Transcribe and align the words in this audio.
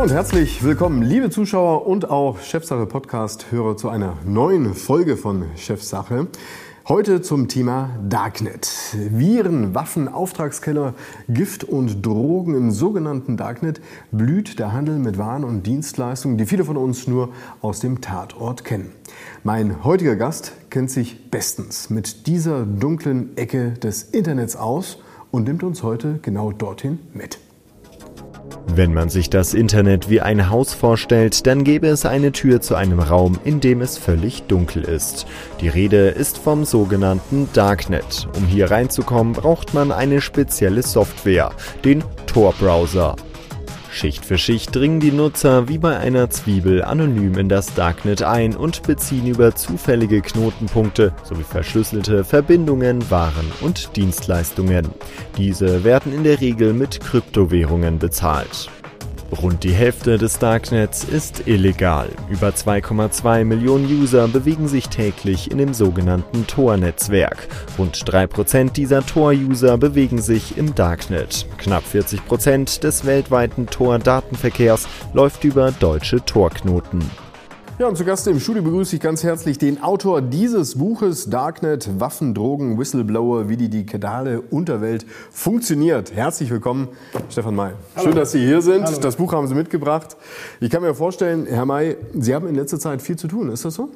Hallo 0.00 0.08
und 0.08 0.16
herzlich 0.16 0.64
willkommen, 0.64 1.02
liebe 1.02 1.28
Zuschauer 1.28 1.86
und 1.86 2.08
auch 2.08 2.40
Chefsache 2.40 2.86
Podcast-Hörer 2.86 3.76
zu 3.76 3.90
einer 3.90 4.16
neuen 4.24 4.72
Folge 4.72 5.18
von 5.18 5.44
Chefsache. 5.56 6.28
Heute 6.88 7.20
zum 7.20 7.48
Thema 7.48 7.90
Darknet. 8.08 8.96
Viren, 9.10 9.74
Waffen, 9.74 10.08
Auftragskeller, 10.08 10.94
Gift 11.28 11.64
und 11.64 12.00
Drogen 12.00 12.54
im 12.54 12.70
sogenannten 12.70 13.36
Darknet 13.36 13.82
blüht 14.10 14.58
der 14.58 14.72
Handel 14.72 14.98
mit 14.98 15.18
Waren 15.18 15.44
und 15.44 15.66
Dienstleistungen, 15.66 16.38
die 16.38 16.46
viele 16.46 16.64
von 16.64 16.78
uns 16.78 17.06
nur 17.06 17.28
aus 17.60 17.80
dem 17.80 18.00
Tatort 18.00 18.64
kennen. 18.64 18.92
Mein 19.44 19.84
heutiger 19.84 20.16
Gast 20.16 20.52
kennt 20.70 20.90
sich 20.90 21.30
bestens 21.30 21.90
mit 21.90 22.26
dieser 22.26 22.64
dunklen 22.64 23.36
Ecke 23.36 23.72
des 23.72 24.04
Internets 24.04 24.56
aus 24.56 24.96
und 25.30 25.46
nimmt 25.46 25.62
uns 25.62 25.82
heute 25.82 26.20
genau 26.22 26.52
dorthin 26.52 27.00
mit. 27.12 27.38
Wenn 28.66 28.94
man 28.94 29.08
sich 29.08 29.30
das 29.30 29.54
Internet 29.54 30.10
wie 30.10 30.20
ein 30.20 30.50
Haus 30.50 30.74
vorstellt, 30.74 31.46
dann 31.46 31.64
gäbe 31.64 31.88
es 31.88 32.06
eine 32.06 32.32
Tür 32.32 32.60
zu 32.60 32.74
einem 32.74 33.00
Raum, 33.00 33.38
in 33.44 33.60
dem 33.60 33.80
es 33.80 33.98
völlig 33.98 34.42
dunkel 34.44 34.84
ist. 34.84 35.26
Die 35.60 35.68
Rede 35.68 36.08
ist 36.08 36.38
vom 36.38 36.64
sogenannten 36.64 37.48
Darknet. 37.52 38.28
Um 38.36 38.46
hier 38.46 38.70
reinzukommen, 38.70 39.32
braucht 39.32 39.74
man 39.74 39.92
eine 39.92 40.20
spezielle 40.20 40.82
Software, 40.82 41.50
den 41.84 42.04
Tor-Browser. 42.26 43.16
Schicht 43.92 44.24
für 44.24 44.38
Schicht 44.38 44.74
dringen 44.74 45.00
die 45.00 45.10
Nutzer 45.10 45.68
wie 45.68 45.78
bei 45.78 45.98
einer 45.98 46.30
Zwiebel 46.30 46.82
anonym 46.82 47.36
in 47.36 47.48
das 47.48 47.74
Darknet 47.74 48.22
ein 48.22 48.56
und 48.56 48.82
beziehen 48.84 49.26
über 49.26 49.54
zufällige 49.54 50.22
Knotenpunkte 50.22 51.12
sowie 51.24 51.42
verschlüsselte 51.42 52.24
Verbindungen 52.24 53.10
Waren 53.10 53.52
und 53.60 53.96
Dienstleistungen. 53.96 54.88
Diese 55.36 55.84
werden 55.84 56.14
in 56.14 56.24
der 56.24 56.40
Regel 56.40 56.72
mit 56.72 57.00
Kryptowährungen 57.00 57.98
bezahlt. 57.98 58.70
Rund 59.32 59.62
die 59.62 59.72
Hälfte 59.72 60.18
des 60.18 60.38
Darknets 60.38 61.04
ist 61.04 61.46
illegal. 61.46 62.08
Über 62.28 62.48
2,2 62.48 63.44
Millionen 63.44 63.86
User 63.86 64.26
bewegen 64.26 64.66
sich 64.66 64.88
täglich 64.88 65.50
in 65.50 65.58
dem 65.58 65.72
sogenannten 65.72 66.46
Tor-Netzwerk. 66.46 67.48
Rund 67.78 67.96
3% 67.96 68.72
dieser 68.72 69.06
Tor-User 69.06 69.78
bewegen 69.78 70.20
sich 70.20 70.58
im 70.58 70.74
Darknet. 70.74 71.46
Knapp 71.58 71.84
40% 71.92 72.80
des 72.80 73.04
weltweiten 73.06 73.66
Tor-Datenverkehrs 73.66 74.88
läuft 75.12 75.44
über 75.44 75.70
deutsche 75.70 76.24
Torknoten. 76.24 77.29
Ja, 77.80 77.88
und 77.88 77.96
zu 77.96 78.04
Gast 78.04 78.26
im 78.26 78.38
Studio 78.38 78.62
begrüße 78.62 78.96
ich 78.96 79.00
ganz 79.00 79.24
herzlich 79.24 79.56
den 79.56 79.82
Autor 79.82 80.20
dieses 80.20 80.76
Buches 80.76 81.30
Darknet, 81.30 81.98
Waffen, 81.98 82.34
Drogen, 82.34 82.78
Whistleblower, 82.78 83.48
wie 83.48 83.56
die 83.56 83.70
digitale 83.70 84.42
Unterwelt 84.42 85.06
funktioniert. 85.30 86.14
Herzlich 86.14 86.50
willkommen, 86.50 86.88
Stefan 87.30 87.54
May. 87.54 87.72
Hallo. 87.96 88.08
Schön, 88.08 88.16
dass 88.16 88.32
Sie 88.32 88.40
hier 88.40 88.60
sind. 88.60 88.84
Hallo. 88.84 88.98
Das 89.00 89.16
Buch 89.16 89.32
haben 89.32 89.46
Sie 89.46 89.54
mitgebracht. 89.54 90.18
Ich 90.60 90.68
kann 90.68 90.82
mir 90.82 90.94
vorstellen, 90.94 91.46
Herr 91.46 91.64
May, 91.64 91.96
Sie 92.12 92.34
haben 92.34 92.46
in 92.48 92.54
letzter 92.54 92.78
Zeit 92.78 93.00
viel 93.00 93.16
zu 93.16 93.28
tun. 93.28 93.50
Ist 93.50 93.64
das 93.64 93.76
so? 93.76 93.88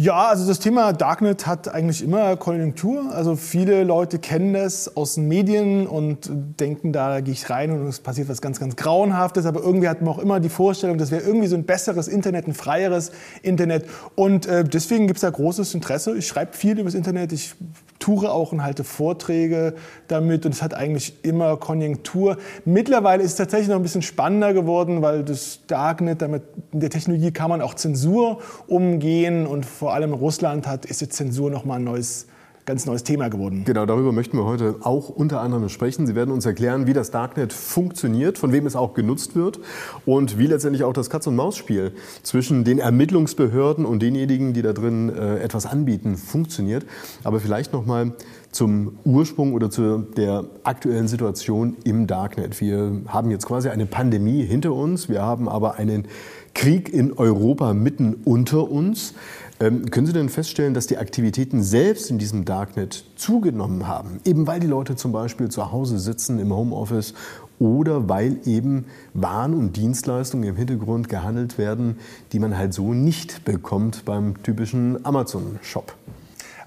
Ja, 0.00 0.28
also 0.28 0.48
das 0.48 0.60
Thema 0.60 0.94
Darknet 0.94 1.46
hat 1.46 1.68
eigentlich 1.68 2.02
immer 2.02 2.34
Konjunktur. 2.38 3.12
Also 3.14 3.36
viele 3.36 3.84
Leute 3.84 4.18
kennen 4.18 4.54
das 4.54 4.96
aus 4.96 5.16
den 5.16 5.28
Medien 5.28 5.86
und 5.86 6.30
denken, 6.58 6.94
da 6.94 7.20
gehe 7.20 7.34
ich 7.34 7.50
rein 7.50 7.70
und 7.70 7.86
es 7.86 8.00
passiert 8.00 8.30
was 8.30 8.40
ganz, 8.40 8.58
ganz 8.58 8.76
Grauenhaftes. 8.76 9.44
Aber 9.44 9.60
irgendwie 9.60 9.90
hat 9.90 10.00
man 10.00 10.14
auch 10.14 10.18
immer 10.18 10.40
die 10.40 10.48
Vorstellung, 10.48 10.96
das 10.96 11.10
wäre 11.10 11.22
irgendwie 11.22 11.48
so 11.48 11.54
ein 11.54 11.64
besseres 11.64 12.08
Internet, 12.08 12.48
ein 12.48 12.54
freieres 12.54 13.12
Internet. 13.42 13.84
Und 14.14 14.46
äh, 14.46 14.64
deswegen 14.64 15.06
gibt 15.06 15.18
es 15.18 15.20
da 15.20 15.28
großes 15.28 15.74
Interesse. 15.74 16.16
Ich 16.16 16.26
schreibe 16.26 16.54
viel 16.56 16.78
über 16.78 16.84
das 16.84 16.94
Internet. 16.94 17.32
Ich 17.32 17.54
toure 18.00 18.32
auch 18.32 18.50
und 18.52 18.64
halte 18.64 18.82
Vorträge 18.82 19.74
damit 20.08 20.46
und 20.46 20.54
es 20.54 20.62
hat 20.62 20.74
eigentlich 20.74 21.22
immer 21.22 21.56
Konjunktur. 21.58 22.38
Mittlerweile 22.64 23.22
ist 23.22 23.32
es 23.32 23.36
tatsächlich 23.36 23.68
noch 23.68 23.76
ein 23.76 23.82
bisschen 23.82 24.02
spannender 24.02 24.54
geworden, 24.54 25.02
weil 25.02 25.22
das 25.22 25.60
Darknet, 25.66 26.22
damit 26.22 26.42
mit 26.72 26.82
der 26.82 26.90
Technologie 26.90 27.30
kann 27.30 27.50
man 27.50 27.60
auch 27.60 27.74
Zensur 27.74 28.40
umgehen 28.66 29.46
und 29.46 29.66
vor 29.66 29.89
allem 29.94 30.12
Russland 30.12 30.66
hat, 30.66 30.86
ist 30.86 31.00
jetzt 31.00 31.14
Zensur 31.14 31.50
nochmal 31.50 31.78
ein 31.78 31.84
neues 31.84 32.26
ganz 32.70 32.86
neues 32.86 33.02
Thema 33.02 33.28
geworden. 33.28 33.64
Genau, 33.64 33.84
darüber 33.84 34.12
möchten 34.12 34.36
wir 34.36 34.44
heute 34.44 34.76
auch 34.82 35.08
unter 35.08 35.40
anderem 35.40 35.68
sprechen. 35.68 36.06
Sie 36.06 36.14
werden 36.14 36.30
uns 36.30 36.46
erklären, 36.46 36.86
wie 36.86 36.92
das 36.92 37.10
Darknet 37.10 37.52
funktioniert, 37.52 38.38
von 38.38 38.52
wem 38.52 38.64
es 38.64 38.76
auch 38.76 38.94
genutzt 38.94 39.34
wird 39.34 39.58
und 40.06 40.38
wie 40.38 40.46
letztendlich 40.46 40.84
auch 40.84 40.92
das 40.92 41.10
Katz-und-Maus-Spiel 41.10 41.92
zwischen 42.22 42.62
den 42.62 42.78
Ermittlungsbehörden 42.78 43.84
und 43.84 44.02
denjenigen, 44.02 44.52
die 44.52 44.62
da 44.62 44.72
drin 44.72 45.08
äh, 45.08 45.38
etwas 45.38 45.66
anbieten, 45.66 46.16
funktioniert. 46.16 46.86
Aber 47.24 47.40
vielleicht 47.40 47.72
noch 47.72 47.86
mal 47.86 48.12
zum 48.52 48.98
Ursprung 49.04 49.52
oder 49.52 49.70
zu 49.70 49.98
der 50.16 50.44
aktuellen 50.62 51.08
Situation 51.08 51.76
im 51.84 52.06
Darknet. 52.06 52.60
Wir 52.60 53.00
haben 53.08 53.30
jetzt 53.30 53.46
quasi 53.46 53.68
eine 53.68 53.86
Pandemie 53.86 54.44
hinter 54.44 54.72
uns, 54.74 55.08
wir 55.08 55.22
haben 55.22 55.48
aber 55.48 55.74
einen 55.74 56.06
Krieg 56.54 56.92
in 56.92 57.12
Europa 57.12 57.74
mitten 57.74 58.14
unter 58.24 58.70
uns. 58.70 59.14
Ähm, 59.62 59.90
können 59.90 60.06
Sie 60.06 60.14
denn 60.14 60.30
feststellen, 60.30 60.72
dass 60.72 60.86
die 60.86 60.96
Aktivitäten 60.96 61.62
selbst 61.62 62.10
in 62.10 62.16
diesem 62.18 62.46
Darknet 62.46 63.04
zugenommen 63.16 63.86
haben? 63.86 64.18
Eben 64.24 64.46
weil 64.46 64.58
die 64.58 64.66
Leute 64.66 64.96
zum 64.96 65.12
Beispiel 65.12 65.50
zu 65.50 65.70
Hause 65.70 65.98
sitzen 65.98 66.38
im 66.38 66.54
Homeoffice 66.54 67.12
oder 67.58 68.08
weil 68.08 68.38
eben 68.46 68.86
Waren 69.12 69.52
und 69.52 69.76
Dienstleistungen 69.76 70.48
im 70.48 70.56
Hintergrund 70.56 71.10
gehandelt 71.10 71.58
werden, 71.58 71.98
die 72.32 72.38
man 72.38 72.56
halt 72.56 72.72
so 72.72 72.94
nicht 72.94 73.44
bekommt 73.44 74.06
beim 74.06 74.42
typischen 74.42 75.04
Amazon-Shop. 75.04 75.94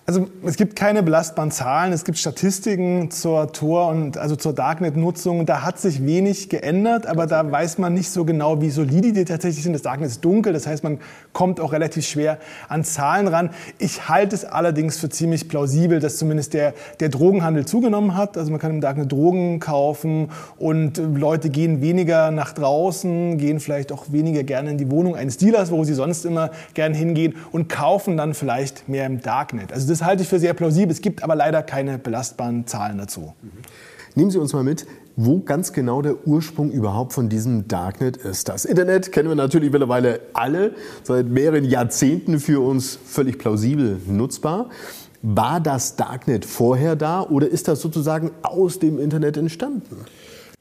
Also 0.05 0.27
es 0.45 0.57
gibt 0.57 0.75
keine 0.75 1.01
belastbaren 1.01 1.49
Zahlen, 1.49 1.93
es 1.93 2.03
gibt 2.03 2.17
Statistiken 2.17 3.09
zur 3.09 3.53
Tor 3.53 3.87
und 3.87 4.17
also 4.17 4.35
zur 4.35 4.51
Darknet-Nutzung. 4.51 5.45
Da 5.45 5.61
hat 5.61 5.79
sich 5.79 6.05
wenig 6.05 6.49
geändert, 6.49 7.05
aber 7.05 7.25
da 7.25 7.49
weiß 7.49 7.77
man 7.77 7.93
nicht 7.93 8.09
so 8.09 8.25
genau, 8.25 8.59
wie 8.59 8.69
solide 8.69 9.13
die 9.13 9.23
tatsächlich 9.23 9.63
sind. 9.63 9.71
Das 9.71 9.81
Darknet 9.81 10.09
ist 10.09 10.25
dunkel, 10.25 10.51
das 10.51 10.67
heißt, 10.67 10.83
man 10.83 10.99
kommt 11.31 11.61
auch 11.61 11.71
relativ 11.71 12.05
schwer 12.05 12.37
an 12.67 12.83
Zahlen 12.83 13.29
ran. 13.29 13.51
Ich 13.79 14.09
halte 14.09 14.35
es 14.35 14.43
allerdings 14.43 14.99
für 14.99 15.07
ziemlich 15.07 15.47
plausibel, 15.47 16.01
dass 16.01 16.17
zumindest 16.17 16.53
der, 16.53 16.73
der 16.99 17.07
Drogenhandel 17.07 17.65
zugenommen 17.65 18.17
hat. 18.17 18.37
Also 18.37 18.51
man 18.51 18.59
kann 18.59 18.71
im 18.71 18.81
Darknet 18.81 19.09
Drogen 19.09 19.61
kaufen 19.61 20.31
und 20.57 20.97
Leute 20.97 21.49
gehen 21.49 21.79
weniger 21.81 22.31
nach 22.31 22.51
draußen, 22.51 23.37
gehen 23.37 23.61
vielleicht 23.61 23.93
auch 23.93 24.07
weniger 24.11 24.43
gerne 24.43 24.71
in 24.71 24.77
die 24.77 24.91
Wohnung 24.91 25.15
eines 25.15 25.37
Dealers, 25.37 25.71
wo 25.71 25.85
sie 25.85 25.93
sonst 25.93 26.25
immer 26.25 26.51
gerne 26.73 26.97
hingehen 26.97 27.35
und 27.53 27.69
kaufen 27.69 28.17
dann 28.17 28.33
vielleicht 28.33 28.89
mehr 28.89 29.05
im 29.05 29.21
Darknet. 29.21 29.71
Also 29.71 29.92
das 29.93 30.03
halte 30.03 30.23
ich 30.23 30.29
für 30.29 30.39
sehr 30.39 30.55
plausibel. 30.55 30.91
Es 30.91 31.01
gibt 31.01 31.23
aber 31.23 31.35
leider 31.35 31.61
keine 31.61 31.99
belastbaren 31.99 32.65
Zahlen 32.65 32.97
dazu. 32.97 33.33
Nehmen 34.15 34.31
Sie 34.31 34.39
uns 34.39 34.51
mal 34.51 34.63
mit, 34.63 34.87
wo 35.15 35.39
ganz 35.39 35.71
genau 35.71 36.01
der 36.01 36.27
Ursprung 36.27 36.71
überhaupt 36.71 37.13
von 37.13 37.29
diesem 37.29 37.67
Darknet 37.67 38.17
ist. 38.17 38.49
Das 38.49 38.65
Internet 38.65 39.11
kennen 39.11 39.29
wir 39.29 39.35
natürlich 39.35 39.71
mittlerweile 39.71 40.21
alle, 40.33 40.73
seit 41.03 41.27
mehreren 41.27 41.63
Jahrzehnten 41.63 42.39
für 42.39 42.63
uns 42.63 42.97
völlig 43.05 43.37
plausibel 43.37 43.99
nutzbar. 44.07 44.69
War 45.21 45.59
das 45.59 45.95
Darknet 45.95 46.43
vorher 46.43 46.95
da 46.95 47.21
oder 47.21 47.47
ist 47.47 47.67
das 47.67 47.79
sozusagen 47.79 48.31
aus 48.41 48.79
dem 48.79 48.99
Internet 48.99 49.37
entstanden? 49.37 49.97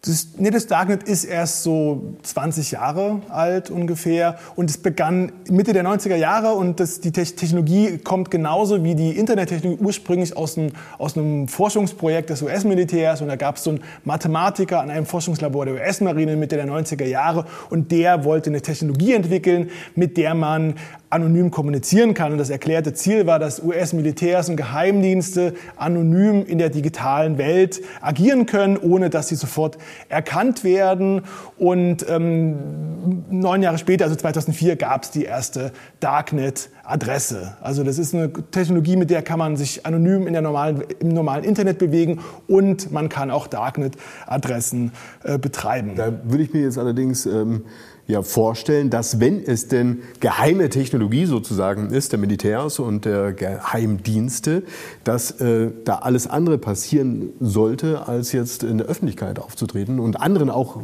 Das, 0.05 0.31
nee, 0.37 0.51
das 0.51 0.67
Darknet 0.67 1.05
ist 1.05 1.23
erst 1.23 1.63
so 1.63 2.17
20 2.25 2.73
Jahre 2.73 3.21
alt 3.29 3.71
ungefähr. 3.71 4.37
Und 4.57 4.69
es 4.69 4.77
begann 4.77 5.31
Mitte 5.49 5.73
der 5.73 5.85
90er 5.85 6.17
Jahre 6.17 6.55
und 6.55 6.81
das, 6.81 6.99
die 6.99 7.13
Technologie 7.13 7.99
kommt 7.99 8.29
genauso 8.29 8.83
wie 8.83 8.97
die 8.97 9.17
Internettechnologie 9.17 9.81
ursprünglich 9.81 10.37
aus 10.37 10.59
einem, 10.59 10.73
aus 10.99 11.17
einem 11.17 11.47
Forschungsprojekt 11.47 12.31
des 12.31 12.43
US-Militärs 12.43 13.21
und 13.21 13.29
da 13.29 13.37
gab 13.37 13.59
es 13.59 13.63
so 13.63 13.71
einen 13.71 13.85
Mathematiker 14.03 14.81
an 14.81 14.91
einem 14.91 15.07
Forschungslabor 15.07 15.67
der 15.67 15.75
US-Marine 15.75 16.35
Mitte 16.35 16.57
der 16.57 16.67
90er 16.67 17.07
Jahre. 17.07 17.47
Und 17.71 17.93
der 17.93 18.25
wollte 18.25 18.51
eine 18.51 18.61
Technologie 18.61 19.13
entwickeln, 19.13 19.71
mit 19.95 20.17
der 20.17 20.35
man 20.35 20.75
anonym 21.13 21.51
kommunizieren 21.51 22.15
kann. 22.15 22.33
Und 22.33 22.39
das 22.39 22.51
erklärte 22.51 22.95
Ziel 22.95 23.27
war, 23.27 23.39
dass 23.39 23.63
US-Militärs 23.63 24.49
und 24.49 24.57
Geheimdienste 24.57 25.55
anonym 25.77 26.45
in 26.47 26.59
der 26.59 26.71
digitalen 26.71 27.39
Welt 27.39 27.83
agieren 28.01 28.47
können, 28.47 28.79
ohne 28.79 29.11
dass 29.11 29.29
sie 29.29 29.35
sofort 29.35 29.77
erkannt 30.09 30.65
werden. 30.65 31.23
Und 31.59 32.07
ähm, 32.09 33.25
neun 33.31 33.63
Jahre 33.63 33.79
später, 33.79 34.05
also 34.05 34.17
2004, 34.17 34.77
gab 34.77 35.05
es 35.05 35.11
die 35.11 35.25
erste 35.25 35.73
Darknet-Adresse. 36.01 37.57
Also 37.61 37.85
das 37.85 37.99
ist 37.99 38.15
eine 38.15 38.33
Technologie, 38.51 38.97
mit 38.97 39.11
der 39.11 39.23
kann 39.23 39.39
man 39.39 39.57
sich 39.57 39.85
anonym 39.85 40.27
in 40.27 40.33
der 40.33 40.43
normalen, 40.43 40.83
im 41.01 41.09
normalen 41.09 41.45
Internet 41.45 41.79
bewegen 41.79 42.21
und 42.49 42.91
man 42.91 43.11
kann 43.11 43.31
auch 43.31 43.47
Darknet-Adressen 43.47 44.93
äh, 45.25 45.39
betreiben. 45.39 45.93
Da 45.95 46.13
würde 46.25 46.45
ich 46.45 46.53
mir 46.55 46.63
jetzt 46.63 46.79
allerdings 46.79 47.27
ähm 47.27 47.65
ja 48.07 48.23
vorstellen, 48.23 48.91
dass 48.91 49.21
wenn 49.21 49.43
es 49.45 49.69
denn 49.69 50.03
geheime 50.21 50.69
Technologie 50.69 51.27
sozusagen 51.27 51.91
ist, 51.91 52.13
der 52.13 52.19
Militärs 52.19 52.79
und 52.79 53.05
der 53.05 53.33
Geheimdienste, 53.33 54.65
dass 55.05 55.41
äh, 55.41 55.71
da 55.85 55.97
alles 55.97 56.27
andere 56.27 56.59
passieren 56.59 57.31
sollte, 57.41 58.09
als 58.09 58.33
jetzt 58.33 58.65
in 58.65 58.79
der 58.79 58.87
Öffentlichkeit 58.89 59.39
aufzutreten 59.39 60.01
und 60.01 60.21
anderen 60.21 60.51
auch 60.51 60.81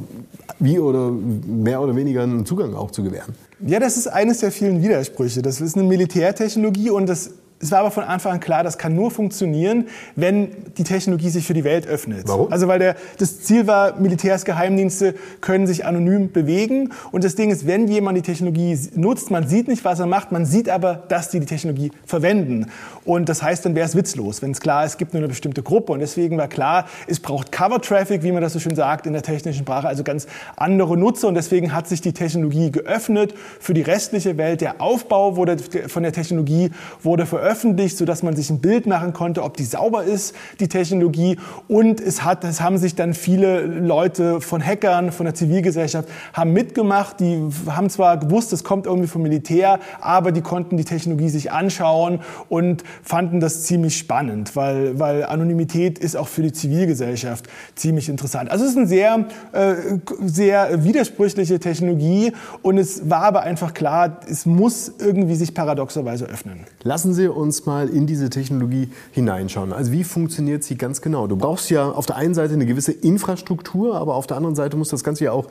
wie 0.59 0.79
oder 0.79 1.11
mehr 1.11 1.81
oder 1.81 1.97
weniger 1.97 2.23
einen 2.23 2.47
Zugang 2.47 2.75
auch 2.75 2.91
zu 2.91 3.03
gewähren. 3.03 3.35
Ja, 3.67 3.81
das 3.81 3.97
ist 3.97 4.07
eines 4.07 4.39
der 4.39 4.53
vielen 4.53 4.83
Widersprüche. 4.83 5.43
Das 5.43 5.61
ist 5.61 5.77
eine 5.77 5.87
Militärtechnologie 5.87 6.91
und 6.91 7.09
das 7.09 7.31
es 7.61 7.73
war 7.73 7.81
aber 7.81 7.91
von 7.91 8.05
Anfang 8.05 8.33
an 8.33 8.41
klar, 8.41 8.63
das 8.63 8.79
kann 8.79 8.95
nur 8.95 9.11
funktionieren, 9.11 9.89
wenn 10.15 10.51
die 10.77 10.85
Technologie 10.85 11.29
sich 11.29 11.45
für 11.45 11.55
die 11.55 11.65
Welt 11.65 11.89
öffnet. 11.89 12.29
Warum? 12.29 12.53
Also 12.53 12.69
weil 12.69 12.79
der, 12.79 12.95
das 13.19 13.41
Ziel 13.41 13.67
war, 13.67 13.99
Militärs, 13.99 14.45
Geheimdienste 14.45 15.17
können 15.41 15.67
sich 15.67 15.85
anonym 15.85 16.31
bewegen. 16.31 16.93
Und 17.11 17.25
das 17.25 17.35
Ding 17.35 17.51
ist, 17.51 17.67
wenn 17.67 17.89
jemand 17.89 18.17
die 18.17 18.23
Technologie 18.23 18.79
nutzt, 18.95 19.33
man 19.33 19.49
sieht 19.49 19.67
nicht, 19.67 19.85
was 19.85 19.99
er 19.99 20.07
macht, 20.07 20.31
man 20.31 20.47
sieht 20.47 20.69
aber, 20.69 21.03
dass 21.09 21.31
die 21.31 21.41
die 21.41 21.47
Technologie 21.47 21.91
verwenden. 22.07 22.67
Und 23.05 23.29
das 23.29 23.43
heißt, 23.43 23.65
dann 23.65 23.75
wäre 23.75 23.87
es 23.87 23.97
witzlos, 23.97 24.41
wenn 24.41 24.53
es 24.53 24.61
klar 24.61 24.85
ist, 24.85 24.93
es 24.93 24.99
gibt 24.99 25.13
nur 25.13 25.21
eine 25.21 25.29
bestimmte 25.29 25.63
Gruppe. 25.65 25.93
Und 25.93 25.99
deswegen 25.99 26.39
war 26.39 26.49
klar, 26.49 26.87
es 27.09 27.19
braucht 27.19 27.51
Cover-Traffic, 27.51 28.23
wie 28.23 28.31
man 28.31 28.41
das 28.41 28.53
so 28.53 28.61
schön 28.61 28.77
sagt 28.77 29.07
in 29.07 29.15
der 29.15 29.23
technischen 29.23 29.61
Sprache, 29.61 29.89
also 29.89 30.05
ganz 30.05 30.29
andere 30.57 30.97
Nutzer. 30.97 31.27
Und 31.27 31.35
deswegen 31.35 31.75
hat 31.75 31.89
sich 31.89 32.01
die 32.01 32.13
Technologie 32.13 32.71
geöffnet 32.71 33.35
für 33.59 33.75
die 33.75 33.83
restliche 33.83 34.39
Welt. 34.39 34.61
Der 34.61 34.81
Aufbau 34.81 35.35
wurde, 35.35 35.57
von 35.89 36.05
der 36.05 36.13
Technologie 36.13 36.71
wurde 37.03 37.27
veröffentlicht 37.27 37.48
veröffentlicht, 37.49 37.97
sodass 37.97 38.23
man 38.23 38.37
sich 38.37 38.51
ein 38.51 38.61
Bild 38.61 38.87
machen 38.87 39.15
konnte, 39.15 39.43
ob 39.43 39.57
die 39.57 39.65
sauber 39.65 40.05
ist, 40.05 40.35
die 40.61 40.69
Technologie. 40.69 41.39
Und 41.67 41.99
es, 41.99 42.23
hat, 42.23 42.45
es 42.45 42.61
haben 42.61 42.77
sich 42.77 42.95
dann 42.95 43.15
viele 43.15 43.63
Leute 43.63 44.43
von 44.43 44.63
Hackern, 44.63 45.13
von 45.13 45.25
der 45.25 45.35
Zivilgesellschaft, 45.35 46.11
haben 46.35 46.53
mitgemacht. 46.53 47.21
Die 47.21 47.41
haben 47.71 47.89
zwar 47.89 48.19
gewusst, 48.19 48.53
es 48.53 48.65
kommt 48.65 48.85
irgendwie 48.85 49.09
vom 49.09 49.23
Militär, 49.23 49.81
aber 50.03 50.31
die 50.31 50.43
konnten 50.43 50.77
die 50.77 50.85
Technologie 50.85 51.31
sich 51.31 51.51
anschauen 51.51 52.21
und 52.51 52.85
fanden 53.03 53.41
das 53.41 53.63
ziemlich 53.63 53.97
spannend, 53.97 54.55
weil, 54.55 54.99
weil 54.99 55.25
Anonymität 55.25 55.99
ist 55.99 56.17
auch 56.17 56.29
für 56.29 56.43
die 56.43 56.53
Zivilgesellschaft 56.53 57.47
ziemlich 57.75 58.11
interessant. 58.11 58.51
Also 58.51 58.65
es 58.65 58.73
ist 58.73 58.77
eine 58.77 58.87
sehr, 58.87 59.25
äh, 59.53 59.75
sehr 60.21 60.85
widersprüchliche 60.85 61.59
Technologie 61.59 62.33
und 62.61 62.77
es 62.77 63.09
war 63.09 63.23
aber 63.23 63.41
einfach 63.41 63.73
klar, 63.73 64.21
es 64.29 64.45
muss 64.45 64.93
irgendwie 64.99 65.35
sich 65.35 65.55
paradoxerweise 65.55 66.27
öffnen. 66.27 66.67
Lassen 66.83 67.15
Sie 67.15 67.29
uns 67.39 67.65
mal 67.65 67.89
in 67.89 68.07
diese 68.07 68.29
Technologie 68.29 68.89
hineinschauen. 69.13 69.73
Also 69.73 69.93
wie 69.93 70.05
funktioniert 70.05 70.65
sie 70.65 70.77
ganz 70.77 71.01
genau? 71.01 71.27
Du 71.27 71.37
brauchst 71.37 71.71
ja 71.71 71.91
auf 71.91 72.07
der 72.07 72.17
einen 72.17 72.35
Seite 72.35 72.55
eine 72.55 72.67
gewisse 72.67 72.93
Infrastruktur, 72.93 73.97
aber 73.97 74.15
auf 74.15 74.27
der 74.27 74.37
anderen 74.37 74.57
Seite 74.57 74.77
muss 74.77 74.89
das 74.89 75.05
Ganze 75.05 75.25
ja 75.25 75.33
auch 75.33 75.47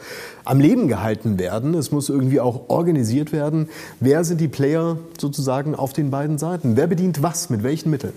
am 0.45 0.59
Leben 0.59 0.87
gehalten 0.87 1.39
werden. 1.39 1.73
Es 1.73 1.91
muss 1.91 2.09
irgendwie 2.09 2.39
auch 2.39 2.69
organisiert 2.69 3.31
werden. 3.31 3.69
Wer 3.99 4.23
sind 4.23 4.41
die 4.41 4.47
Player 4.47 4.97
sozusagen 5.19 5.75
auf 5.75 5.93
den 5.93 6.11
beiden 6.11 6.37
Seiten? 6.37 6.75
Wer 6.75 6.87
bedient 6.87 7.23
was 7.23 7.49
mit 7.49 7.63
welchen 7.63 7.89
Mitteln? 7.89 8.13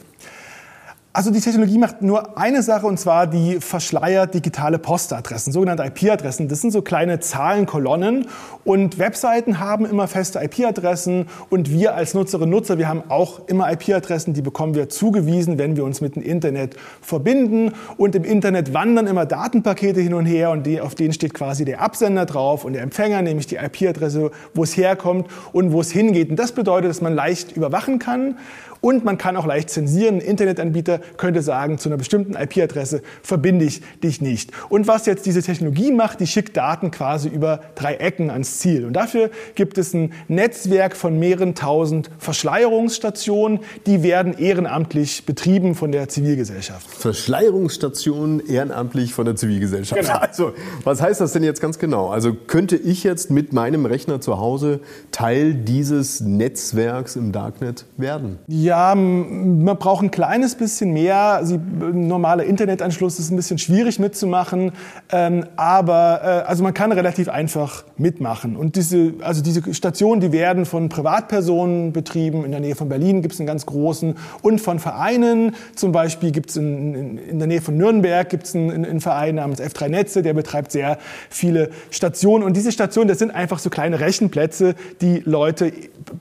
Also 1.21 1.31
die 1.31 1.41
Technologie 1.41 1.77
macht 1.77 2.01
nur 2.01 2.39
eine 2.39 2.63
Sache 2.63 2.87
und 2.87 2.99
zwar 2.99 3.27
die 3.27 3.61
verschleiert 3.61 4.33
digitale 4.33 4.79
Postadressen, 4.79 5.53
sogenannte 5.53 5.83
IP-Adressen. 5.83 6.49
Das 6.49 6.63
sind 6.63 6.71
so 6.71 6.81
kleine 6.81 7.21
Zahlenkolonnen 7.21 8.27
und 8.65 8.99
Webseiten 8.99 9.61
haben 9.61 9.85
immer 9.85 10.09
feste 10.09 10.39
IP-Adressen 10.43 11.27
und 11.51 11.71
wir 11.71 11.95
als 11.95 12.15
Nutzerinnen 12.15 12.55
und 12.55 12.61
Nutzer, 12.61 12.79
wir 12.79 12.89
haben 12.89 13.03
auch 13.11 13.47
immer 13.49 13.71
IP-Adressen, 13.71 14.33
die 14.33 14.41
bekommen 14.41 14.75
wir 14.75 14.89
zugewiesen, 14.89 15.59
wenn 15.59 15.77
wir 15.77 15.85
uns 15.85 16.01
mit 16.01 16.17
dem 16.17 16.23
Internet 16.23 16.75
verbinden 17.03 17.75
und 17.99 18.15
im 18.15 18.25
Internet 18.25 18.73
wandern 18.73 19.07
immer 19.07 19.27
Datenpakete 19.27 20.01
hin 20.01 20.15
und 20.15 20.25
her 20.25 20.49
und 20.49 20.65
die, 20.65 20.81
auf 20.81 20.95
denen 20.95 21.13
steht 21.13 21.35
quasi 21.35 21.67
der 21.67 21.83
Absender 21.83 22.25
drauf 22.25 22.65
und 22.65 22.73
der 22.73 22.81
Empfänger, 22.81 23.21
nämlich 23.21 23.47
die 23.47 23.57
IP-Adresse, 23.57 24.31
wo 24.55 24.63
es 24.63 24.75
herkommt 24.75 25.27
und 25.53 25.73
wo 25.73 25.83
es 25.83 25.91
hingeht. 25.91 26.31
Und 26.31 26.37
das 26.37 26.53
bedeutet, 26.53 26.89
dass 26.89 27.03
man 27.03 27.15
leicht 27.15 27.55
überwachen 27.55 27.99
kann 27.99 28.37
und 28.81 29.05
man 29.05 29.19
kann 29.19 29.37
auch 29.37 29.47
leicht 29.47 29.71
zensieren. 29.71 30.17
Ein 30.17 30.21
Internetanbieter 30.21 31.01
könnte 31.17 31.43
sagen, 31.43 31.79
zu 31.79 31.89
einer 31.89 31.97
bestimmten 31.97 32.35
IP-Adresse 32.35 33.03
verbinde 33.23 33.65
ich 33.65 33.83
dich 34.03 34.21
nicht. 34.21 34.51
Und 34.69 34.89
was 34.89 35.07
jetzt 35.07 35.27
diese 35.27 35.43
Technologie 35.43 35.93
macht, 35.93 36.21
die 36.21 36.27
schickt 36.27 36.57
Daten 36.57 36.91
quasi 36.91 37.29
über 37.29 37.61
drei 37.75 37.95
Ecken 37.97 38.31
ans 38.31 38.59
Ziel. 38.59 38.85
Und 38.85 38.95
dafür 38.95 39.31
gibt 39.55 39.79
es 39.79 39.95
ein 39.95 40.13
Netzwerk 40.29 40.97
von 40.97 41.19
mehreren 41.19 41.55
tausend 41.55 42.11
Verschleierungsstationen, 42.19 43.61
die 43.87 44.03
werden 44.03 44.39
ehrenamtlich 44.39 45.27
betrieben 45.27 45.75
von 45.75 45.93
der 45.93 46.09
Zivilgesellschaft. 46.09 46.89
Verschleierungsstationen 46.89 48.47
ehrenamtlich 48.47 49.15
von 49.15 49.25
der 49.25 49.37
Zivilgesellschaft. 49.37 50.01
Genau. 50.01 50.21
Also, 50.31 50.53
was 50.85 51.03
heißt 51.03 51.21
das 51.21 51.33
denn 51.33 51.43
jetzt 51.43 51.61
ganz 51.61 51.79
genau? 51.79 52.09
Also 52.09 52.35
könnte 52.35 52.77
ich 52.77 53.03
jetzt 53.03 53.31
mit 53.31 53.53
meinem 53.53 53.85
Rechner 53.85 54.21
zu 54.21 54.39
Hause 54.39 54.81
Teil 55.11 55.55
dieses 55.55 56.21
Netzwerks 56.21 57.17
im 57.17 57.33
Darknet 57.33 57.85
werden? 57.97 58.39
Ja, 58.47 58.70
man 58.75 59.77
braucht 59.79 60.03
ein 60.03 60.11
kleines 60.11 60.55
bisschen 60.55 60.93
mehr. 60.93 61.41
Sie, 61.43 61.59
normaler 61.59 62.45
Internetanschluss 62.45 63.19
ist 63.19 63.31
ein 63.31 63.37
bisschen 63.37 63.59
schwierig 63.59 63.99
mitzumachen, 63.99 64.73
ähm, 65.11 65.47
aber 65.57 66.21
äh, 66.23 66.27
also 66.49 66.63
man 66.63 66.75
kann 66.75 66.93
relativ 66.93 67.29
einfach 67.29 67.85
mitmachen. 67.97 68.57
Und 68.57 68.77
diese, 68.77 69.15
also 69.21 69.43
diese 69.43 69.75
Stationen, 69.75 70.21
die 70.21 70.33
werden 70.33 70.65
von 70.65 70.89
Privatpersonen 70.89 71.93
betrieben. 71.93 72.45
In 72.45 72.51
der 72.51 72.61
Nähe 72.61 72.75
von 72.75 72.89
Berlin 72.89 73.23
gibt 73.23 73.35
es 73.35 73.41
einen 73.41 73.47
ganz 73.47 73.67
großen 73.67 74.17
und 74.43 74.61
von 74.61 74.79
Vereinen. 74.79 75.55
Zum 75.75 75.93
Beispiel 75.93 76.31
gibt 76.31 76.51
es 76.51 76.57
in, 76.57 76.95
in, 76.95 77.19
in, 77.19 77.39
der 77.39 77.49
Nähe 77.49 77.61
von 77.61 77.77
Nürnberg 77.77 78.29
gibt 78.29 78.47
es 78.47 78.55
einen, 78.55 78.85
einen 78.85 79.01
Verein 79.01 79.37
namens 79.37 79.61
F3 79.61 79.89
Netze, 79.89 80.23
der 80.23 80.35
betreibt 80.35 80.73
sehr 80.73 80.99
viele 81.29 81.71
Stationen. 81.91 82.45
Und 82.45 82.57
diese 82.57 82.73
Stationen, 82.73 83.09
das 83.09 83.19
sind 83.19 83.31
einfach 83.31 83.59
so 83.59 83.71
kleine 83.71 84.01
Rechenplätze, 84.01 84.75
die 85.01 85.23
Leute 85.25 85.73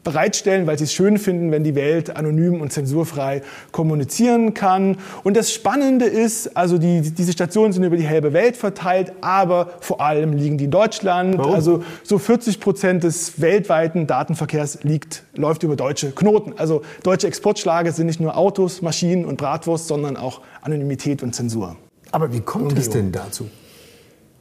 bereitstellen, 0.04 0.68
weil 0.68 0.78
sie 0.78 0.86
es 0.86 0.94
schön 0.94 1.18
finden, 1.18 1.52
wenn 1.52 1.64
die 1.64 1.76
Welt 1.76 2.16
anonym 2.16 2.39
anonym 2.40 2.62
und 2.62 2.72
zensurfrei 2.72 3.42
kommunizieren 3.72 4.54
kann. 4.54 4.98
Und 5.24 5.36
das 5.36 5.52
Spannende 5.52 6.06
ist, 6.06 6.56
also 6.56 6.78
die, 6.78 7.02
diese 7.02 7.32
Stationen 7.32 7.74
sind 7.74 7.84
über 7.84 7.98
die 7.98 8.08
halbe 8.08 8.34
Welt 8.34 8.58
verteilt, 8.58 9.14
aber 9.22 9.70
vor 9.82 10.02
allem 10.02 10.34
liegen 10.34 10.58
die 10.58 10.66
in 10.66 10.72
Deutschland. 10.72 11.38
Warum? 11.38 11.54
Also 11.54 11.84
so 12.04 12.18
40 12.18 12.60
Prozent 12.60 13.04
des 13.04 13.42
weltweiten 13.42 14.08
Datenverkehrs 14.08 14.84
liegt, 14.84 15.24
läuft 15.36 15.64
über 15.64 15.76
deutsche 15.76 16.12
Knoten. 16.12 16.54
Also 16.58 16.82
deutsche 17.04 17.28
Exportschlager 17.28 17.92
sind 17.92 18.08
nicht 18.08 18.20
nur 18.20 18.38
Autos, 18.38 18.82
Maschinen 18.82 19.26
und 19.26 19.38
Bratwurst, 19.38 19.88
sondern 19.88 20.18
auch 20.18 20.42
Anonymität 20.62 21.24
und 21.24 21.34
Zensur. 21.34 21.76
Aber 22.12 22.34
wie 22.34 22.42
kommt 22.42 22.78
es 22.78 22.90
denn 22.90 23.12
dazu? 23.12 23.50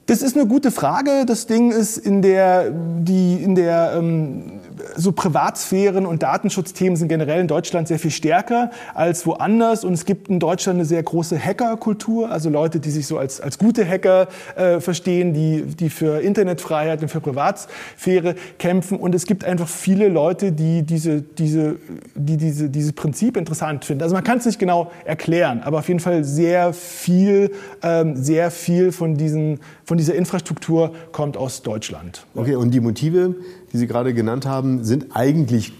Das 0.08 0.22
ist 0.22 0.38
eine 0.38 0.46
gute 0.46 0.70
Frage. 0.70 1.26
Das 1.26 1.46
Ding 1.46 1.70
ist, 1.70 1.98
in 1.98 2.22
der, 2.22 2.70
die, 2.70 3.42
in 3.42 3.54
der 3.54 3.92
ähm, 3.94 4.58
so 4.96 5.12
Privatsphären 5.12 6.06
und 6.06 6.22
Datenschutzthemen 6.22 6.96
sind 6.96 7.08
generell 7.08 7.42
in 7.42 7.46
Deutschland 7.46 7.88
sehr 7.88 7.98
viel 7.98 8.10
stärker 8.10 8.70
als 8.94 9.26
woanders. 9.26 9.84
Und 9.84 9.92
es 9.92 10.06
gibt 10.06 10.28
in 10.28 10.40
Deutschland 10.40 10.78
eine 10.78 10.86
sehr 10.86 11.02
große 11.02 11.38
Hackerkultur, 11.38 12.30
also 12.30 12.48
Leute, 12.48 12.80
die 12.80 12.90
sich 12.90 13.06
so 13.06 13.18
als, 13.18 13.42
als 13.42 13.58
gute 13.58 13.86
Hacker 13.86 14.28
äh, 14.56 14.80
verstehen, 14.80 15.34
die, 15.34 15.62
die 15.62 15.90
für 15.90 16.22
Internetfreiheit 16.22 17.02
und 17.02 17.08
für 17.08 17.20
Privatsphäre 17.20 18.34
kämpfen. 18.58 18.98
Und 18.98 19.14
es 19.14 19.26
gibt 19.26 19.44
einfach 19.44 19.68
viele 19.68 20.08
Leute, 20.08 20.52
die 20.52 20.84
diese, 20.84 21.20
diese, 21.20 21.76
die 22.14 22.38
diese, 22.38 22.70
dieses 22.70 22.94
Prinzip 22.94 23.36
interessant 23.36 23.84
finden. 23.84 24.02
Also 24.02 24.14
man 24.14 24.24
kann 24.24 24.38
es 24.38 24.46
nicht 24.46 24.58
genau 24.58 24.90
erklären, 25.04 25.60
aber 25.62 25.80
auf 25.80 25.88
jeden 25.88 26.00
Fall 26.00 26.24
sehr 26.24 26.72
viel, 26.72 27.52
ähm, 27.82 28.16
sehr 28.16 28.50
viel 28.50 28.90
von 28.90 29.14
diesen, 29.18 29.60
von 29.84 29.97
dieser 29.98 30.14
Infrastruktur 30.14 30.92
kommt 31.12 31.36
aus 31.36 31.62
Deutschland. 31.62 32.26
Okay, 32.34 32.54
und 32.54 32.72
die 32.72 32.80
Motive, 32.80 33.34
die 33.72 33.76
Sie 33.78 33.86
gerade 33.86 34.14
genannt 34.14 34.46
haben, 34.46 34.84
sind 34.84 35.14
eigentlich 35.14 35.72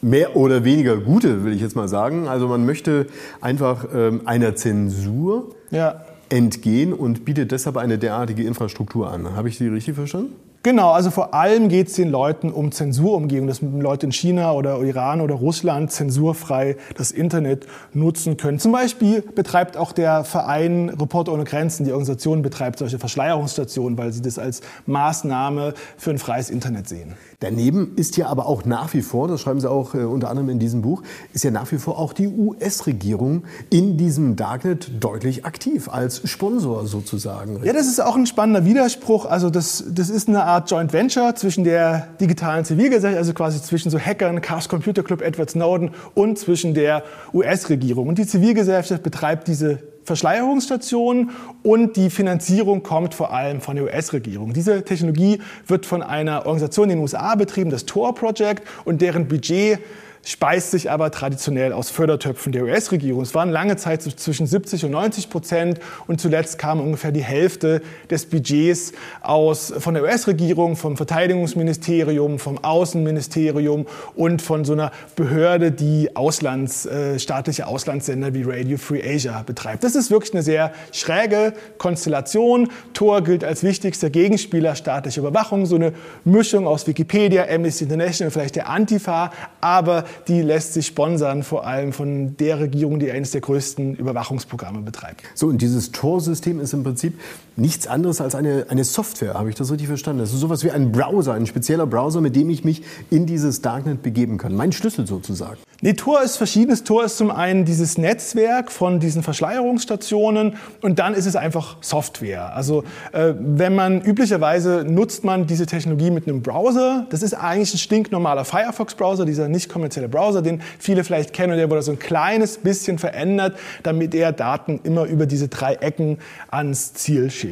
mehr 0.00 0.36
oder 0.36 0.64
weniger 0.64 0.96
gute, 0.96 1.44
will 1.44 1.52
ich 1.52 1.60
jetzt 1.60 1.76
mal 1.76 1.88
sagen. 1.88 2.28
Also 2.28 2.48
man 2.48 2.66
möchte 2.66 3.06
einfach 3.40 3.86
ähm, 3.94 4.22
einer 4.24 4.54
Zensur 4.54 5.54
ja. 5.70 6.04
entgehen 6.28 6.92
und 6.92 7.24
bietet 7.24 7.52
deshalb 7.52 7.76
eine 7.76 7.98
derartige 7.98 8.44
Infrastruktur 8.44 9.10
an. 9.10 9.34
Habe 9.34 9.48
ich 9.48 9.58
Sie 9.58 9.66
richtig 9.68 9.94
verstanden? 9.94 10.34
Genau, 10.64 10.92
also 10.92 11.10
vor 11.10 11.34
allem 11.34 11.68
geht 11.68 11.88
es 11.88 11.92
den 11.92 12.10
Leuten 12.10 12.50
um 12.50 12.72
Zensurumgehung, 12.72 13.46
dass 13.46 13.60
Leute 13.60 14.06
in 14.06 14.12
China 14.12 14.52
oder 14.52 14.80
Iran 14.80 15.20
oder 15.20 15.34
Russland 15.34 15.92
zensurfrei 15.92 16.78
das 16.96 17.10
Internet 17.10 17.66
nutzen 17.92 18.38
können. 18.38 18.58
Zum 18.58 18.72
Beispiel 18.72 19.20
betreibt 19.20 19.76
auch 19.76 19.92
der 19.92 20.24
Verein 20.24 20.88
Reporter 20.88 21.34
ohne 21.34 21.44
Grenzen, 21.44 21.84
die 21.84 21.92
Organisation 21.92 22.40
betreibt 22.40 22.78
solche 22.78 22.98
Verschleierungsstationen, 22.98 23.98
weil 23.98 24.14
sie 24.14 24.22
das 24.22 24.38
als 24.38 24.62
Maßnahme 24.86 25.74
für 25.98 26.12
ein 26.12 26.18
freies 26.18 26.48
Internet 26.48 26.88
sehen. 26.88 27.12
Daneben 27.40 27.92
ist 27.96 28.16
ja 28.16 28.28
aber 28.28 28.46
auch 28.46 28.64
nach 28.64 28.94
wie 28.94 29.02
vor, 29.02 29.28
das 29.28 29.42
schreiben 29.42 29.60
Sie 29.60 29.70
auch 29.70 29.94
äh, 29.94 29.98
unter 29.98 30.30
anderem 30.30 30.48
in 30.48 30.58
diesem 30.58 30.80
Buch, 30.80 31.02
ist 31.34 31.44
ja 31.44 31.50
nach 31.50 31.70
wie 31.72 31.76
vor 31.76 31.98
auch 31.98 32.14
die 32.14 32.26
US-Regierung 32.26 33.44
in 33.68 33.98
diesem 33.98 34.34
Darknet 34.34 34.92
deutlich 34.98 35.44
aktiv 35.44 35.90
als 35.90 36.26
Sponsor 36.26 36.86
sozusagen. 36.86 37.60
Ja, 37.62 37.74
das 37.74 37.86
ist 37.86 38.00
auch 38.00 38.16
ein 38.16 38.24
spannender 38.24 38.64
Widerspruch. 38.64 39.26
Also 39.26 39.50
das, 39.50 39.84
das 39.90 40.08
ist 40.08 40.26
eine 40.26 40.44
Art 40.44 40.53
Joint 40.58 40.92
Venture 40.92 41.34
zwischen 41.34 41.64
der 41.64 42.08
digitalen 42.20 42.64
Zivilgesellschaft, 42.64 43.18
also 43.18 43.34
quasi 43.34 43.62
zwischen 43.62 43.90
so 43.90 43.98
Hackern, 43.98 44.40
Chaos 44.40 44.68
Computer 44.68 45.02
Club, 45.02 45.22
Edward 45.22 45.50
Snowden 45.50 45.90
und 46.14 46.38
zwischen 46.38 46.74
der 46.74 47.02
US-Regierung. 47.32 48.08
Und 48.08 48.18
die 48.18 48.26
Zivilgesellschaft 48.26 49.02
betreibt 49.02 49.48
diese 49.48 49.80
Verschleierungsstationen 50.04 51.30
und 51.62 51.96
die 51.96 52.10
Finanzierung 52.10 52.82
kommt 52.82 53.14
vor 53.14 53.32
allem 53.32 53.60
von 53.60 53.76
der 53.76 53.86
US-Regierung. 53.86 54.52
Diese 54.52 54.84
Technologie 54.84 55.40
wird 55.66 55.86
von 55.86 56.02
einer 56.02 56.46
Organisation 56.46 56.90
in 56.90 56.96
den 56.96 57.02
USA 57.02 57.34
betrieben, 57.34 57.70
das 57.70 57.86
Tor 57.86 58.14
Project, 58.14 58.62
und 58.84 59.00
deren 59.00 59.28
Budget 59.28 59.78
speist 60.24 60.70
sich 60.70 60.90
aber 60.90 61.10
traditionell 61.10 61.72
aus 61.72 61.90
Fördertöpfen 61.90 62.52
der 62.52 62.64
US-Regierung. 62.64 63.22
Es 63.22 63.34
waren 63.34 63.50
lange 63.50 63.76
Zeit 63.76 64.02
zwischen 64.02 64.46
70 64.46 64.84
und 64.86 64.90
90 64.92 65.30
Prozent 65.30 65.80
und 66.06 66.20
zuletzt 66.20 66.58
kam 66.58 66.80
ungefähr 66.80 67.12
die 67.12 67.22
Hälfte 67.22 67.82
des 68.10 68.26
Budgets 68.26 68.92
aus, 69.20 69.72
von 69.78 69.94
der 69.94 70.02
US-Regierung, 70.02 70.76
vom 70.76 70.96
Verteidigungsministerium, 70.96 72.38
vom 72.38 72.62
Außenministerium 72.62 73.86
und 74.14 74.40
von 74.40 74.64
so 74.64 74.72
einer 74.72 74.90
Behörde, 75.14 75.70
die 75.70 76.16
Auslands, 76.16 76.86
äh, 76.86 77.18
staatliche 77.18 77.66
Auslandssender 77.66 78.32
wie 78.34 78.42
Radio 78.44 78.78
Free 78.78 79.02
Asia 79.02 79.42
betreibt. 79.42 79.84
Das 79.84 79.94
ist 79.94 80.10
wirklich 80.10 80.32
eine 80.32 80.42
sehr 80.42 80.72
schräge 80.92 81.52
Konstellation. 81.78 82.70
Tor 82.94 83.22
gilt 83.22 83.44
als 83.44 83.62
wichtigster 83.62 84.10
Gegenspieler 84.10 84.74
staatlicher 84.74 85.20
Überwachung, 85.20 85.66
so 85.66 85.76
eine 85.76 85.92
Mischung 86.24 86.66
aus 86.66 86.86
Wikipedia, 86.86 87.46
Amnesty 87.48 87.84
International, 87.84 88.30
vielleicht 88.30 88.56
der 88.56 88.68
Antifa, 88.68 89.30
aber 89.60 90.04
die 90.28 90.42
lässt 90.42 90.74
sich 90.74 90.86
sponsern, 90.86 91.42
vor 91.42 91.66
allem 91.66 91.92
von 91.92 92.36
der 92.36 92.60
Regierung, 92.60 92.98
die 92.98 93.10
eines 93.10 93.30
der 93.30 93.40
größten 93.40 93.96
Überwachungsprogramme 93.96 94.80
betreibt. 94.82 95.22
So, 95.34 95.48
und 95.48 95.60
dieses 95.62 95.92
Tor-System 95.92 96.60
ist 96.60 96.72
im 96.72 96.82
Prinzip 96.82 97.18
nichts 97.56 97.86
anderes 97.86 98.20
als 98.20 98.34
eine, 98.34 98.66
eine 98.68 98.84
Software, 98.84 99.34
habe 99.34 99.48
ich 99.48 99.54
das 99.54 99.70
richtig 99.70 99.88
verstanden? 99.88 100.20
Das 100.20 100.32
ist 100.32 100.40
sowas 100.40 100.64
wie 100.64 100.70
ein 100.70 100.92
Browser, 100.92 101.34
ein 101.34 101.46
spezieller 101.46 101.86
Browser, 101.86 102.20
mit 102.20 102.34
dem 102.36 102.50
ich 102.50 102.64
mich 102.64 102.82
in 103.10 103.26
dieses 103.26 103.62
Darknet 103.62 104.02
begeben 104.02 104.38
kann. 104.38 104.54
Mein 104.54 104.72
Schlüssel 104.72 105.06
sozusagen. 105.06 105.58
Nee, 105.80 105.92
Tor 105.92 106.22
ist 106.22 106.36
verschiedenes. 106.36 106.84
Tor 106.84 107.04
ist 107.04 107.18
zum 107.18 107.30
einen 107.30 107.64
dieses 107.64 107.98
Netzwerk 107.98 108.72
von 108.72 109.00
diesen 109.00 109.22
Verschleierungsstationen 109.22 110.56
und 110.80 110.98
dann 110.98 111.12
ist 111.14 111.26
es 111.26 111.36
einfach 111.36 111.76
Software. 111.82 112.54
Also 112.54 112.84
äh, 113.12 113.34
wenn 113.38 113.74
man 113.74 114.00
üblicherweise 114.00 114.84
nutzt 114.88 115.24
man 115.24 115.46
diese 115.46 115.66
Technologie 115.66 116.10
mit 116.10 116.26
einem 116.26 116.42
Browser. 116.42 117.06
Das 117.10 117.22
ist 117.22 117.34
eigentlich 117.34 117.74
ein 117.74 117.78
stinknormaler 117.78 118.44
Firefox-Browser, 118.44 119.26
dieser 119.26 119.48
nicht 119.48 119.68
kommerzielle 119.68 120.08
Browser, 120.08 120.40
den 120.40 120.62
viele 120.78 121.04
vielleicht 121.04 121.32
kennen 121.34 121.52
und 121.52 121.58
der 121.58 121.70
wurde 121.70 121.82
so 121.82 121.92
ein 121.92 121.98
kleines 121.98 122.58
bisschen 122.58 122.98
verändert, 122.98 123.56
damit 123.82 124.14
er 124.14 124.32
Daten 124.32 124.80
immer 124.84 125.04
über 125.04 125.26
diese 125.26 125.48
drei 125.48 125.74
Ecken 125.74 126.18
ans 126.50 126.94
Ziel 126.94 127.30
schickt. 127.30 127.43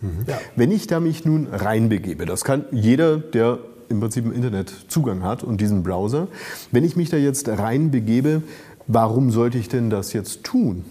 Mhm. 0.00 0.24
Ja. 0.26 0.38
Wenn 0.56 0.70
ich 0.70 0.86
da 0.86 1.00
mich 1.00 1.24
nun 1.24 1.46
reinbegebe, 1.46 2.26
das 2.26 2.44
kann 2.44 2.64
jeder, 2.70 3.18
der 3.18 3.58
im 3.88 4.00
Prinzip 4.00 4.24
im 4.24 4.32
Internet 4.32 4.72
Zugang 4.88 5.22
hat 5.22 5.44
und 5.44 5.60
diesen 5.60 5.82
Browser. 5.82 6.28
Wenn 6.72 6.84
ich 6.84 6.96
mich 6.96 7.10
da 7.10 7.16
jetzt 7.16 7.48
reinbegebe, 7.48 8.42
warum 8.86 9.30
sollte 9.30 9.58
ich 9.58 9.68
denn 9.68 9.90
das 9.90 10.12
jetzt 10.12 10.44
tun? 10.44 10.84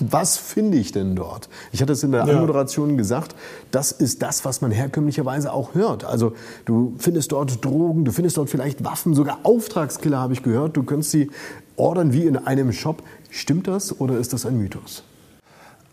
Was 0.00 0.38
finde 0.38 0.78
ich 0.78 0.92
denn 0.92 1.14
dort? 1.14 1.48
Ich 1.72 1.82
hatte 1.82 1.92
es 1.92 2.02
in 2.02 2.10
der 2.10 2.26
ja. 2.26 2.34
Anmoderation 2.34 2.96
gesagt, 2.96 3.36
das 3.70 3.92
ist 3.92 4.22
das, 4.22 4.44
was 4.44 4.60
man 4.60 4.70
herkömmlicherweise 4.70 5.52
auch 5.52 5.74
hört. 5.74 6.04
Also 6.04 6.32
du 6.64 6.94
findest 6.98 7.32
dort 7.32 7.64
Drogen, 7.64 8.04
du 8.04 8.12
findest 8.12 8.38
dort 8.38 8.50
vielleicht 8.50 8.84
Waffen, 8.84 9.14
sogar 9.14 9.40
Auftragskiller 9.44 10.18
habe 10.18 10.32
ich 10.32 10.42
gehört. 10.42 10.76
Du 10.76 10.82
könntest 10.82 11.12
sie 11.12 11.30
ordern 11.76 12.12
wie 12.12 12.26
in 12.26 12.36
einem 12.36 12.72
Shop. 12.72 13.02
Stimmt 13.30 13.68
das 13.68 14.00
oder 14.00 14.18
ist 14.18 14.32
das 14.32 14.46
ein 14.46 14.58
Mythos? 14.58 15.04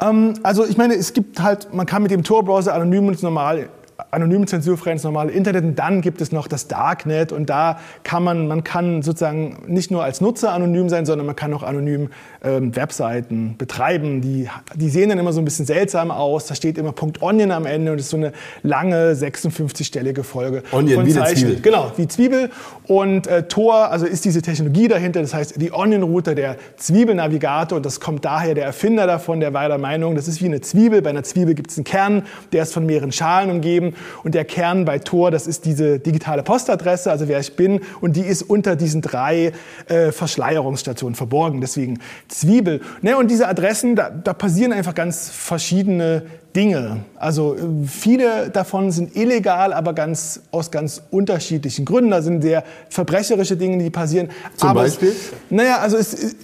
Ähm, 0.02 0.34
also 0.44 0.66
ich 0.66 0.78
meine, 0.78 0.96
es 0.96 1.14
gibt 1.14 1.42
halt, 1.42 1.74
man 1.74 1.86
kann 1.86 2.02
mit 2.02 2.12
dem 2.12 2.24
Tor-Browser 2.24 2.74
anonym 2.74 3.08
und 3.08 3.22
normal 3.24 3.70
anonym 4.12 4.46
zensurfrei 4.48 4.92
ins 4.92 5.04
normale 5.04 5.32
Internet 5.32 5.64
und 5.64 5.76
dann 5.80 6.02
gibt 6.02 6.22
es 6.22 6.32
noch 6.32 6.48
das 6.48 6.68
Darknet 6.68 7.32
und 7.32 7.50
da 7.50 7.80
kann 8.04 8.24
man, 8.24 8.48
man 8.48 8.64
kann 8.64 9.02
sozusagen 9.02 9.64
nicht 9.68 9.92
nur 9.92 10.04
als 10.04 10.22
Nutzer 10.22 10.52
anonym 10.52 10.90
sein, 10.90 11.06
sondern 11.06 11.26
man 11.26 11.36
kann 11.36 11.54
auch 11.54 11.64
anonym 11.64 12.10
ähm, 12.44 12.76
Webseiten 12.76 13.56
betreiben. 13.58 14.22
Die, 14.22 14.50
die 14.76 14.90
sehen 14.90 15.10
dann 15.10 15.20
immer 15.20 15.34
so 15.34 15.40
ein 15.42 15.46
bisschen 15.46 15.66
seltsam 15.66 16.12
aus. 16.12 16.46
Da 16.48 16.56
steht 16.56 16.78
immer 16.78 16.92
Punkt 16.92 17.22
.onion 17.22 17.52
am 17.52 17.66
Ende 17.66 17.92
und 17.92 18.00
es 18.00 18.06
ist 18.06 18.12
so 18.12 18.18
eine 18.18 18.34
lange 18.64 19.14
56-stellige 19.14 20.24
Folge 20.24 20.64
Onion, 20.72 20.96
von 20.96 21.06
wie 21.06 21.34
Zwiebel. 21.34 21.62
Genau, 21.62 21.92
wie 21.96 22.08
Zwiebel. 22.08 22.50
Und 22.88 23.28
äh, 23.28 23.48
Tor, 23.48 23.92
also 23.92 24.06
ist 24.06 24.26
diese 24.26 24.42
Technologie 24.42 24.88
dahinter, 24.88 25.22
das 25.22 25.34
heißt 25.34 25.62
die 25.62 25.72
Onion-Router, 25.72 26.36
der 26.36 26.58
Zwiebelnavigator 26.78 27.78
und 27.78 27.86
das 27.86 28.00
kommt 28.00 28.26
daher 28.26 28.56
der 28.56 28.66
Erfinder 28.66 29.08
davon, 29.08 29.40
der 29.40 29.54
war 29.54 29.68
der 29.68 29.78
Meinung, 29.78 30.16
das 30.16 30.28
ist 30.28 30.42
wie 30.42 30.46
eine 30.46 30.62
Zwiebel. 30.62 31.02
Bei 31.02 31.12
einer 31.12 31.24
Zwiebel 31.24 31.56
gibt 31.56 31.72
es 31.72 31.78
einen 31.78 31.86
Kern, 31.86 32.24
der 32.52 32.64
ist 32.64 32.74
von 32.74 32.86
mehreren 32.86 33.12
Schalen 33.12 33.50
umgeben 33.50 33.85
und 34.24 34.34
der 34.34 34.46
Kern 34.46 34.86
bei 34.86 35.00
Tor, 35.00 35.32
das 35.32 35.48
ist 35.48 35.66
diese 35.66 36.00
digitale 36.00 36.44
Postadresse, 36.44 37.12
also 37.12 37.28
wer 37.28 37.40
ich 37.40 37.56
bin 37.56 37.82
und 38.02 38.16
die 38.16 38.22
ist 38.22 38.42
unter 38.42 38.76
diesen 38.76 39.02
drei 39.02 39.52
äh, 39.88 40.12
Verschleierungsstationen 40.12 41.16
verborgen. 41.16 41.62
Deswegen 41.62 42.00
Zwiebel. 42.28 42.82
Ne, 43.02 43.18
und 43.18 43.30
diese 43.30 43.48
Adressen, 43.48 43.96
da, 43.96 44.10
da 44.10 44.34
passieren 44.34 44.74
einfach 44.74 44.96
ganz 44.96 45.30
verschiedene 45.30 46.24
Dinge. 46.56 47.04
Also 47.18 47.56
äh, 47.56 47.88
viele 47.88 48.50
davon 48.50 48.92
sind 48.92 49.16
illegal, 49.16 49.74
aber 49.74 49.94
ganz, 49.94 50.42
aus 50.52 50.72
ganz 50.72 51.02
unterschiedlichen 51.12 51.86
Gründen. 51.86 52.12
Da 52.12 52.22
sind 52.22 52.42
sehr 52.42 52.64
verbrecherische 52.90 53.58
Dinge, 53.58 53.78
die 53.84 53.90
passieren. 53.90 54.30
Zum 54.56 54.70
aber 54.70 54.82
Beispiel? 54.82 55.10
Es, 55.10 55.34
naja, 55.50 55.80
also 55.80 55.98
es, 55.98 56.36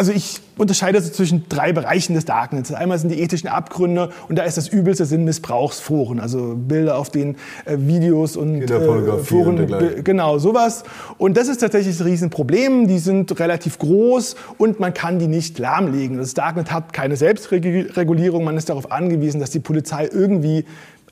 also 0.00 0.12
ich 0.12 0.40
unterscheide 0.56 0.98
so 1.02 1.10
zwischen 1.10 1.44
drei 1.50 1.74
Bereichen 1.74 2.14
des 2.14 2.24
Darknets. 2.24 2.72
Einmal 2.72 2.98
sind 2.98 3.10
die 3.10 3.20
ethischen 3.20 3.50
Abgründe 3.50 4.08
und 4.30 4.38
da 4.38 4.44
ist 4.44 4.56
das 4.56 4.66
Übelste 4.66 5.04
sind 5.04 5.26
Missbrauchsforen, 5.26 6.20
also 6.20 6.54
Bilder, 6.56 6.96
auf 6.96 7.10
denen 7.10 7.36
äh, 7.66 7.76
Videos 7.76 8.34
und 8.34 8.62
äh, 8.62 9.18
Foren, 9.18 9.58
und 9.58 10.02
genau 10.02 10.38
sowas. 10.38 10.84
Und 11.18 11.36
das 11.36 11.48
ist 11.48 11.58
tatsächlich 11.58 12.00
ein 12.00 12.06
Riesenproblem. 12.06 12.88
Die 12.88 12.98
sind 12.98 13.38
relativ 13.38 13.78
groß 13.78 14.36
und 14.56 14.80
man 14.80 14.94
kann 14.94 15.18
die 15.18 15.26
nicht 15.26 15.58
lahmlegen. 15.58 16.16
Das 16.16 16.32
Darknet 16.32 16.72
hat 16.72 16.94
keine 16.94 17.16
Selbstregulierung. 17.16 18.42
Man 18.42 18.56
ist 18.56 18.70
darauf 18.70 18.90
angewiesen, 18.90 19.38
dass 19.38 19.50
die 19.50 19.60
Polizei 19.60 20.08
irgendwie 20.10 20.64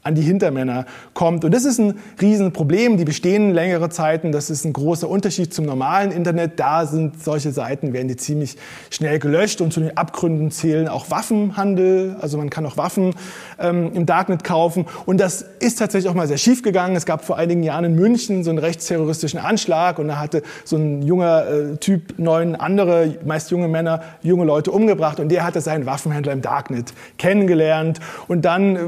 an 0.02 0.14
die 0.14 0.23
Hintermänner 0.23 0.87
kommt. 1.14 1.45
Und 1.45 1.52
das 1.52 1.64
ist 1.64 1.78
ein 1.78 1.95
Riesenproblem. 2.21 2.97
Die 2.97 3.05
bestehen 3.05 3.52
längere 3.52 3.90
Zeiten. 3.90 4.33
Das 4.33 4.50
ist 4.50 4.64
ein 4.64 4.73
großer 4.73 5.09
Unterschied 5.09 5.52
zum 5.52 5.67
normalen 5.67 6.11
Internet. 6.11 6.59
Da 6.59 6.87
sind 6.87 7.23
solche 7.23 7.52
Seiten, 7.52 7.93
werden 7.93 8.09
die 8.09 8.17
ziemlich 8.17 8.57
schnell 8.90 9.19
gelöscht. 9.19 9.61
Und 9.61 9.73
zu 9.73 9.81
den 9.81 9.97
Abgründen 9.97 10.50
zählen 10.50 10.88
auch 10.88 11.11
Waffenhandel. 11.11 12.17
Also 12.21 12.38
man 12.38 12.50
kann 12.50 12.64
auch 12.67 12.76
Waffen 12.76 13.14
ähm, 13.59 13.93
im 13.95 14.07
Darknet 14.07 14.45
kaufen. 14.45 14.87
Und 15.07 15.19
das 15.21 15.45
ist 15.61 15.78
tatsächlich 15.78 16.11
auch 16.11 16.14
mal 16.14 16.28
sehr 16.28 16.38
schief 16.38 16.62
gegangen. 16.62 16.97
Es 16.97 17.07
gab 17.07 17.25
vor 17.25 17.37
einigen 17.37 17.62
Jahren 17.62 17.85
in 17.85 17.95
München 17.95 18.45
so 18.45 18.50
einen 18.50 18.59
rechtsterroristischen 18.59 19.40
Anschlag. 19.40 19.99
Und 19.99 20.09
da 20.09 20.19
hatte 20.19 20.43
so 20.64 20.76
ein 20.76 21.02
junger 21.02 21.47
äh, 21.49 21.76
Typ 21.76 22.19
neun 22.19 22.55
andere, 22.55 23.17
meist 23.25 23.50
junge 23.50 23.69
Männer, 23.69 24.02
junge 24.23 24.45
Leute 24.45 24.71
umgebracht. 24.71 25.21
Und 25.21 25.31
der 25.31 25.45
hatte 25.45 25.61
seinen 25.61 25.87
Waffenhändler 25.87 26.33
im 26.33 26.43
Darknet 26.43 26.93
kennengelernt. 27.19 28.00
Und 28.28 28.45
dann 28.45 28.76
äh, 28.76 28.81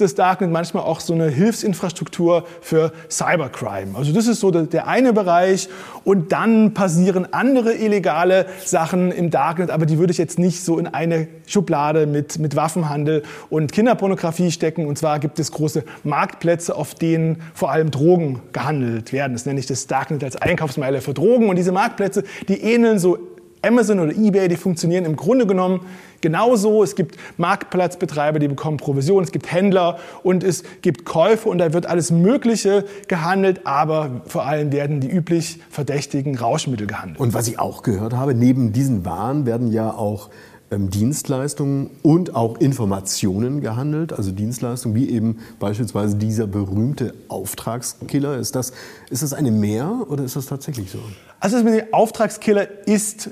das 0.00 0.14
Darknet 0.14 0.50
manchmal 0.50 0.84
auch 0.84 1.00
so 1.00 1.12
eine 1.12 1.28
Hilfsinfrastruktur 1.28 2.44
für 2.60 2.92
Cybercrime. 3.10 3.96
Also 3.96 4.12
das 4.12 4.26
ist 4.26 4.40
so 4.40 4.50
der 4.50 4.86
eine 4.86 5.12
Bereich. 5.12 5.68
Und 6.04 6.32
dann 6.32 6.74
passieren 6.74 7.32
andere 7.32 7.74
illegale 7.74 8.46
Sachen 8.64 9.10
im 9.10 9.30
Darknet, 9.30 9.70
aber 9.70 9.86
die 9.86 9.98
würde 9.98 10.12
ich 10.12 10.18
jetzt 10.18 10.38
nicht 10.38 10.62
so 10.64 10.78
in 10.78 10.86
eine 10.86 11.28
Schublade 11.46 12.06
mit, 12.06 12.38
mit 12.38 12.54
Waffenhandel 12.54 13.22
und 13.50 13.72
Kinderpornografie 13.72 14.50
stecken. 14.50 14.86
Und 14.86 14.98
zwar 14.98 15.18
gibt 15.18 15.38
es 15.38 15.50
große 15.50 15.84
Marktplätze, 16.04 16.76
auf 16.76 16.94
denen 16.94 17.42
vor 17.54 17.70
allem 17.70 17.90
Drogen 17.90 18.40
gehandelt 18.52 19.12
werden. 19.12 19.32
Das 19.32 19.46
nenne 19.46 19.58
ich 19.58 19.66
das 19.66 19.86
Darknet 19.86 20.22
als 20.22 20.36
Einkaufsmeile 20.36 21.00
für 21.00 21.14
Drogen. 21.14 21.48
Und 21.48 21.56
diese 21.56 21.72
Marktplätze, 21.72 22.24
die 22.48 22.60
ähneln 22.60 22.98
so 22.98 23.18
Amazon 23.62 24.00
oder 24.00 24.12
eBay, 24.12 24.48
die 24.48 24.56
funktionieren 24.56 25.04
im 25.04 25.16
Grunde 25.16 25.46
genommen 25.46 25.80
genauso. 26.20 26.82
Es 26.82 26.94
gibt 26.94 27.16
Marktplatzbetreiber, 27.36 28.38
die 28.38 28.48
bekommen 28.48 28.76
Provision, 28.76 29.22
es 29.22 29.32
gibt 29.32 29.50
Händler 29.52 29.98
und 30.22 30.44
es 30.44 30.62
gibt 30.82 31.04
Käufe 31.04 31.48
und 31.48 31.58
da 31.58 31.72
wird 31.72 31.86
alles 31.86 32.10
Mögliche 32.10 32.84
gehandelt, 33.08 33.66
aber 33.66 34.22
vor 34.26 34.46
allem 34.46 34.72
werden 34.72 35.00
die 35.00 35.08
üblich 35.08 35.60
verdächtigen 35.70 36.36
Rauschmittel 36.36 36.86
gehandelt. 36.86 37.20
Und 37.20 37.34
was 37.34 37.48
ich 37.48 37.58
auch 37.58 37.82
gehört 37.82 38.14
habe, 38.14 38.34
neben 38.34 38.72
diesen 38.72 39.04
Waren 39.04 39.46
werden 39.46 39.72
ja 39.72 39.90
auch 39.92 40.30
ähm, 40.70 40.90
Dienstleistungen 40.90 41.90
und 42.02 42.34
auch 42.34 42.58
Informationen 42.58 43.60
gehandelt, 43.60 44.12
also 44.12 44.32
Dienstleistungen 44.32 44.96
wie 44.96 45.08
eben 45.10 45.38
beispielsweise 45.60 46.16
dieser 46.16 46.48
berühmte 46.48 47.14
Auftragskiller. 47.28 48.36
Ist 48.38 48.56
das, 48.56 48.72
ist 49.10 49.22
das 49.22 49.32
eine 49.32 49.52
Mehr 49.52 50.06
oder 50.08 50.24
ist 50.24 50.34
das 50.34 50.46
tatsächlich 50.46 50.90
so? 50.90 50.98
Also 51.38 51.62
das 51.62 51.82
Auftragskiller 51.92 52.66
ist 52.86 53.30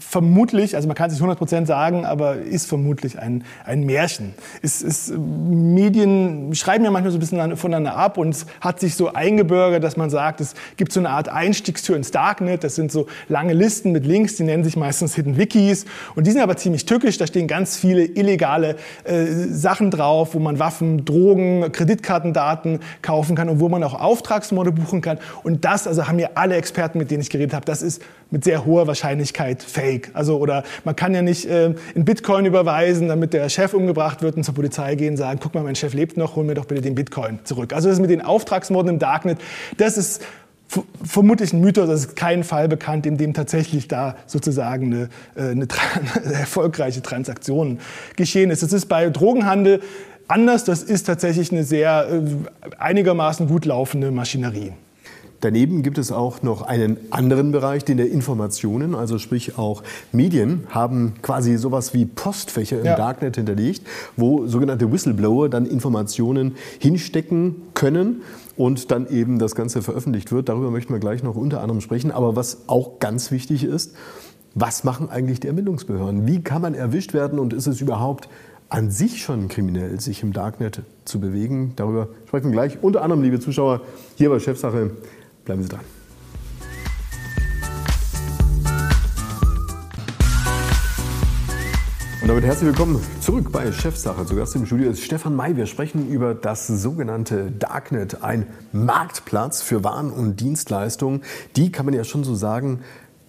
vermutlich, 0.00 0.74
also 0.74 0.88
man 0.88 0.96
kann 0.96 1.10
es 1.10 1.20
nicht 1.20 1.40
100% 1.40 1.66
sagen, 1.66 2.04
aber 2.04 2.36
ist 2.36 2.66
vermutlich 2.66 3.18
ein, 3.18 3.44
ein 3.64 3.84
Märchen. 3.84 4.34
Es, 4.62 4.82
es, 4.82 5.12
Medien 5.16 6.54
schreiben 6.54 6.84
ja 6.84 6.90
manchmal 6.90 7.12
so 7.12 7.18
ein 7.18 7.20
bisschen 7.20 7.56
voneinander 7.56 7.96
ab 7.96 8.18
und 8.18 8.30
es 8.30 8.46
hat 8.60 8.80
sich 8.80 8.94
so 8.96 9.12
eingebürgert, 9.12 9.84
dass 9.84 9.96
man 9.96 10.10
sagt, 10.10 10.40
es 10.40 10.54
gibt 10.76 10.92
so 10.92 11.00
eine 11.00 11.10
Art 11.10 11.28
Einstiegstür 11.28 11.96
ins 11.96 12.10
Darknet. 12.10 12.64
Das 12.64 12.74
sind 12.74 12.90
so 12.90 13.06
lange 13.28 13.52
Listen 13.52 13.92
mit 13.92 14.06
Links, 14.06 14.36
die 14.36 14.44
nennen 14.44 14.64
sich 14.64 14.76
meistens 14.76 15.14
Hidden 15.14 15.36
Wikis 15.36 15.84
und 16.14 16.26
die 16.26 16.30
sind 16.30 16.40
aber 16.40 16.56
ziemlich 16.56 16.86
tückisch. 16.86 17.18
Da 17.18 17.26
stehen 17.26 17.46
ganz 17.46 17.76
viele 17.76 18.04
illegale 18.04 18.76
äh, 19.04 19.26
Sachen 19.26 19.90
drauf, 19.90 20.34
wo 20.34 20.38
man 20.38 20.58
Waffen, 20.58 21.04
Drogen, 21.04 21.70
Kreditkartendaten 21.72 22.80
kaufen 23.02 23.36
kann 23.36 23.48
und 23.48 23.60
wo 23.60 23.68
man 23.68 23.82
auch 23.84 23.94
Auftragsmorde 23.94 24.72
buchen 24.72 25.00
kann. 25.00 25.18
Und 25.42 25.64
das, 25.64 25.86
also 25.86 26.08
haben 26.08 26.16
mir 26.16 26.30
alle 26.36 26.56
Experten, 26.56 26.98
mit 26.98 27.10
denen 27.10 27.22
ich 27.22 27.30
geredet 27.30 27.54
habe, 27.54 27.64
das 27.64 27.82
ist 27.82 28.02
mit 28.30 28.44
sehr 28.44 28.64
hoher 28.64 28.86
Wahrscheinlichkeit 28.86 29.62
fake. 29.62 29.89
Also 30.12 30.38
oder 30.38 30.64
man 30.84 30.96
kann 30.96 31.14
ja 31.14 31.22
nicht 31.22 31.46
äh, 31.46 31.74
in 31.94 32.04
Bitcoin 32.04 32.46
überweisen, 32.46 33.08
damit 33.08 33.32
der 33.32 33.48
Chef 33.48 33.74
umgebracht 33.74 34.22
wird 34.22 34.36
und 34.36 34.44
zur 34.44 34.54
Polizei 34.54 34.94
gehen 34.94 35.10
und 35.10 35.16
sagen, 35.16 35.40
guck 35.42 35.54
mal, 35.54 35.62
mein 35.62 35.74
Chef 35.74 35.94
lebt 35.94 36.16
noch, 36.16 36.36
hol 36.36 36.44
mir 36.44 36.54
doch 36.54 36.66
bitte 36.66 36.80
den 36.80 36.94
Bitcoin 36.94 37.40
zurück. 37.44 37.72
Also 37.72 37.88
das 37.88 38.00
mit 38.00 38.10
den 38.10 38.22
Auftragsmorden 38.22 38.90
im 38.90 38.98
Darknet, 38.98 39.38
das 39.76 39.98
ist 39.98 40.22
vermutlich 41.02 41.52
ein 41.52 41.60
Mythos, 41.60 41.88
es 41.88 42.00
ist 42.06 42.16
kein 42.16 42.44
Fall 42.44 42.68
bekannt, 42.68 43.04
in 43.04 43.16
dem 43.16 43.34
tatsächlich 43.34 43.88
da 43.88 44.16
sozusagen 44.26 44.86
eine, 44.86 45.08
äh, 45.34 45.50
eine, 45.50 45.66
eine 46.24 46.34
erfolgreiche 46.40 47.02
Transaktion 47.02 47.78
geschehen 48.16 48.50
ist. 48.50 48.62
Das 48.62 48.72
ist 48.72 48.86
bei 48.86 49.10
Drogenhandel 49.10 49.80
anders, 50.28 50.64
das 50.64 50.82
ist 50.82 51.04
tatsächlich 51.04 51.50
eine 51.50 51.64
sehr 51.64 52.08
äh, 52.08 52.72
einigermaßen 52.78 53.48
gut 53.48 53.64
laufende 53.64 54.10
Maschinerie. 54.10 54.72
Daneben 55.40 55.82
gibt 55.82 55.96
es 55.96 56.12
auch 56.12 56.42
noch 56.42 56.62
einen 56.62 56.98
anderen 57.10 57.50
Bereich, 57.50 57.84
den 57.84 57.96
der 57.96 58.10
Informationen, 58.10 58.94
also 58.94 59.18
sprich 59.18 59.56
auch 59.56 59.82
Medien, 60.12 60.66
haben 60.68 61.14
quasi 61.22 61.56
sowas 61.56 61.94
wie 61.94 62.04
Postfächer 62.04 62.80
im 62.80 62.84
ja. 62.84 62.96
Darknet 62.96 63.36
hinterlegt, 63.36 63.82
wo 64.16 64.46
sogenannte 64.46 64.92
Whistleblower 64.92 65.48
dann 65.48 65.64
Informationen 65.64 66.56
hinstecken 66.78 67.56
können 67.72 68.22
und 68.56 68.90
dann 68.90 69.08
eben 69.08 69.38
das 69.38 69.54
Ganze 69.54 69.80
veröffentlicht 69.80 70.30
wird. 70.30 70.50
Darüber 70.50 70.70
möchten 70.70 70.92
wir 70.92 71.00
gleich 71.00 71.22
noch 71.22 71.36
unter 71.36 71.62
anderem 71.62 71.80
sprechen. 71.80 72.10
Aber 72.10 72.36
was 72.36 72.68
auch 72.68 72.98
ganz 72.98 73.30
wichtig 73.30 73.64
ist, 73.64 73.94
was 74.54 74.84
machen 74.84 75.08
eigentlich 75.08 75.40
die 75.40 75.46
Ermittlungsbehörden? 75.46 76.26
Wie 76.26 76.42
kann 76.42 76.60
man 76.60 76.74
erwischt 76.74 77.14
werden 77.14 77.38
und 77.38 77.54
ist 77.54 77.66
es 77.66 77.80
überhaupt 77.80 78.28
an 78.68 78.90
sich 78.90 79.22
schon 79.22 79.48
kriminell, 79.48 79.98
sich 80.00 80.22
im 80.22 80.34
Darknet 80.34 80.82
zu 81.06 81.20
bewegen? 81.20 81.72
Darüber 81.76 82.08
sprechen 82.26 82.46
wir 82.46 82.52
gleich. 82.52 82.82
Unter 82.82 83.02
anderem, 83.02 83.22
liebe 83.22 83.40
Zuschauer, 83.40 83.80
hier 84.16 84.28
bei 84.28 84.38
Chefsache 84.38 84.90
Bleiben 85.50 85.64
Sie 85.64 85.68
dran. 85.68 85.80
Und 92.22 92.28
damit 92.28 92.44
herzlich 92.44 92.68
willkommen 92.68 93.00
zurück 93.20 93.50
bei 93.50 93.72
Chefsache. 93.72 94.24
Zu 94.26 94.36
Gast 94.36 94.54
im 94.54 94.64
Studio 94.64 94.92
ist 94.92 95.02
Stefan 95.02 95.34
May. 95.34 95.56
Wir 95.56 95.66
sprechen 95.66 96.08
über 96.08 96.34
das 96.36 96.68
sogenannte 96.68 97.50
Darknet, 97.50 98.22
ein 98.22 98.46
Marktplatz 98.70 99.60
für 99.60 99.82
Waren 99.82 100.12
und 100.12 100.38
Dienstleistungen. 100.38 101.22
Die 101.56 101.72
kann 101.72 101.84
man 101.84 101.94
ja 101.94 102.04
schon 102.04 102.22
so 102.22 102.36
sagen, 102.36 102.84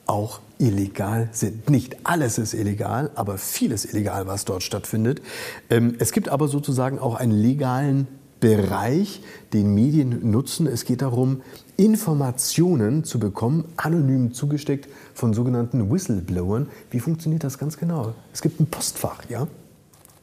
auch 0.05 0.41
illegal 0.59 1.27
sind. 1.31 1.71
Nicht 1.71 2.05
alles 2.05 2.37
ist 2.37 2.53
illegal, 2.53 3.09
aber 3.15 3.39
vieles 3.39 3.83
illegal, 3.83 4.27
was 4.27 4.45
dort 4.45 4.61
stattfindet. 4.61 5.23
Ähm, 5.71 5.95
es 5.97 6.11
gibt 6.11 6.29
aber 6.29 6.47
sozusagen 6.47 6.99
auch 6.99 7.15
einen 7.15 7.31
legalen 7.31 8.07
Bereich, 8.41 9.21
den 9.53 9.73
Medien 9.73 10.29
nutzen. 10.29 10.67
Es 10.67 10.83
geht 10.83 11.01
darum, 11.01 11.41
Informationen 11.77 13.05
zu 13.05 13.19
bekommen, 13.19 13.63
anonym 13.77 14.33
zugesteckt 14.33 14.89
von 15.13 15.33
sogenannten 15.33 15.89
Whistleblowern. 15.89 16.67
Wie 16.89 16.99
funktioniert 16.99 17.45
das 17.45 17.57
ganz 17.57 17.77
genau? 17.77 18.13
Es 18.33 18.41
gibt 18.41 18.59
ein 18.59 18.65
Postfach, 18.65 19.29
ja? 19.29 19.47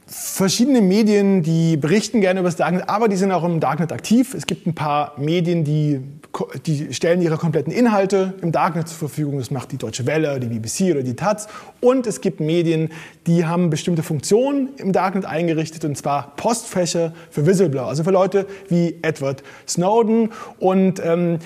Verschiedene 0.09 0.81
Medien, 0.81 1.43
die 1.43 1.77
berichten 1.77 2.19
gerne 2.21 2.39
über 2.39 2.49
das 2.49 2.55
Darknet, 2.55 2.89
aber 2.89 3.07
die 3.07 3.15
sind 3.15 3.31
auch 3.31 3.43
im 3.43 3.59
Darknet 3.59 3.91
aktiv. 3.91 4.33
Es 4.33 4.47
gibt 4.47 4.65
ein 4.65 4.73
paar 4.73 5.13
Medien, 5.17 5.63
die, 5.63 6.01
die 6.65 6.93
stellen 6.93 7.21
ihre 7.21 7.37
kompletten 7.37 7.71
Inhalte 7.71 8.33
im 8.41 8.51
Darknet 8.51 8.87
zur 8.87 8.97
Verfügung. 8.97 9.37
Das 9.37 9.51
macht 9.51 9.71
die 9.71 9.77
Deutsche 9.77 10.05
Welle, 10.07 10.39
die 10.39 10.47
BBC 10.47 10.91
oder 10.91 11.03
die 11.03 11.15
Taz. 11.15 11.47
Und 11.79 12.07
es 12.07 12.21
gibt 12.21 12.39
Medien, 12.39 12.89
die 13.27 13.45
haben 13.45 13.69
bestimmte 13.69 14.01
Funktionen 14.01 14.69
im 14.77 14.93
Darknet 14.93 15.25
eingerichtet, 15.25 15.85
und 15.85 15.95
zwar 15.95 16.33
Postfächer 16.35 17.13
für 17.29 17.45
Whistleblower, 17.45 17.87
also 17.87 18.03
für 18.03 18.11
Leute 18.11 18.47
wie 18.67 18.97
Edward 19.03 19.43
Snowden. 19.67 20.31
Und 20.57 21.01
ähm, 21.05 21.39